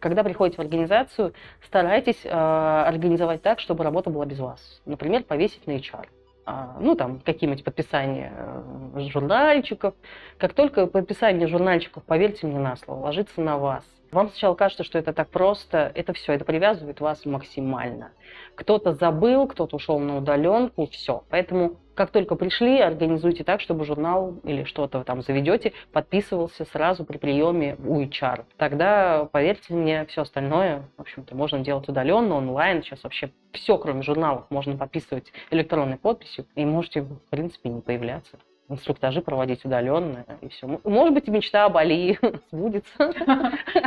Когда 0.01 0.23
приходите 0.23 0.59
в 0.59 0.61
организацию, 0.61 1.33
старайтесь 1.67 2.25
э, 2.25 2.29
организовать 2.31 3.43
так, 3.43 3.59
чтобы 3.59 3.83
работа 3.83 4.11
была 4.11 4.27
без 4.27 4.39
вас. 4.39 4.81
Например, 4.85 5.25
повесить 5.25 5.67
на 5.67 5.73
HR 5.73 6.07
а, 6.49 6.79
ну, 6.81 6.95
там, 6.95 7.21
какие-нибудь 7.21 7.63
подписания 7.63 8.33
э, 8.35 9.01
журнальчиков. 9.11 9.95
Как 10.39 10.55
только 10.55 10.87
подписание 10.87 11.47
журнальчиков, 11.47 12.05
поверьте 12.05 12.47
мне 12.47 12.59
на 12.59 12.77
слово, 12.77 13.07
ложится 13.07 13.43
на 13.43 13.59
вас. 13.59 13.85
Вам 14.11 14.29
сначала 14.31 14.55
кажется, 14.55 14.85
что 14.85 14.99
это 14.99 15.13
так 15.13 15.29
просто, 15.29 15.93
это 15.95 16.13
все, 16.15 16.33
это 16.33 16.45
привязывает 16.45 17.01
вас 17.01 17.27
максимально. 17.27 18.13
Кто-то 18.55 18.95
забыл, 18.95 19.47
кто-то 19.47 19.77
ушел 19.77 19.99
на 19.99 20.17
удаленку, 20.17 20.87
все. 20.87 21.25
Поэтому 21.29 21.77
как 21.95 22.11
только 22.11 22.37
пришли, 22.37 22.81
организуйте 22.81 23.45
так, 23.45 23.61
чтобы 23.61 23.85
журнал 23.85 24.37
или 24.45 24.65
что-то 24.65 25.03
там 25.03 25.21
заведете, 25.21 25.73
подписывался 25.93 26.65
сразу 26.65 27.05
при 27.05 27.19
приеме 27.19 27.77
у 27.85 28.01
HR. 28.01 28.45
Тогда, 28.57 29.29
поверьте 29.31 29.75
мне, 29.75 30.07
все 30.07 30.23
остальное, 30.23 30.85
в 30.97 31.01
общем-то, 31.01 31.35
можно 31.35 31.59
делать 31.59 31.89
удаленно, 31.89 32.37
онлайн. 32.37 32.83
Сейчас 32.83 33.03
вообще 33.03 33.31
все, 33.53 33.77
кроме 33.79 34.03
журналов, 34.03 34.47
можно 34.49 34.77
подписывать 34.77 35.33
электронной 35.51 35.97
подписью, 35.97 36.47
и 36.55 36.65
можете, 36.65 37.03
в 37.03 37.19
принципе, 37.31 37.69
не 37.69 37.81
появляться 37.81 38.39
инструктажи 38.69 39.23
проводить 39.23 39.65
удаленно, 39.65 40.25
и 40.41 40.49
все. 40.49 40.81
Может 40.85 41.15
быть, 41.15 41.29
мечта 41.29 41.65
о 41.65 41.69
Бали 41.69 42.19
сбудется. 42.51 43.13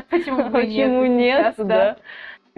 Почему 0.10 1.06
нет? 1.06 1.56
Да. 1.58 1.98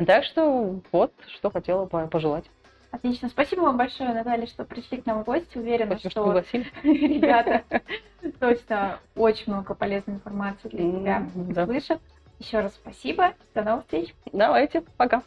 Так 0.05 0.23
что 0.23 0.79
вот, 0.91 1.13
что 1.27 1.51
хотела 1.51 1.85
пожелать. 1.85 2.45
Отлично. 2.93 3.27
Спасибо 3.27 3.61
вам 3.61 3.77
большое, 3.77 4.13
Наталья, 4.13 4.45
что 4.45 4.65
пришли 4.65 5.01
к 5.01 5.05
нам 5.07 5.23
в 5.23 5.25
гости. 5.25 5.57
Уверена, 5.57 5.97
Спасибо, 5.97 6.11
что, 6.11 6.43
что 6.43 6.57
ребята 6.83 7.63
точно 8.39 8.99
очень 9.15 9.51
много 9.51 9.73
полезной 9.73 10.15
информации 10.15 10.69
для 10.69 10.91
себя 10.91 11.27
да. 11.35 11.63
услышат. 11.63 11.99
Еще 12.37 12.59
раз 12.59 12.73
спасибо. 12.75 13.33
До 13.55 13.63
новых 13.63 13.85
встреч. 13.85 14.13
Давайте. 14.31 14.83
Пока. 14.97 15.23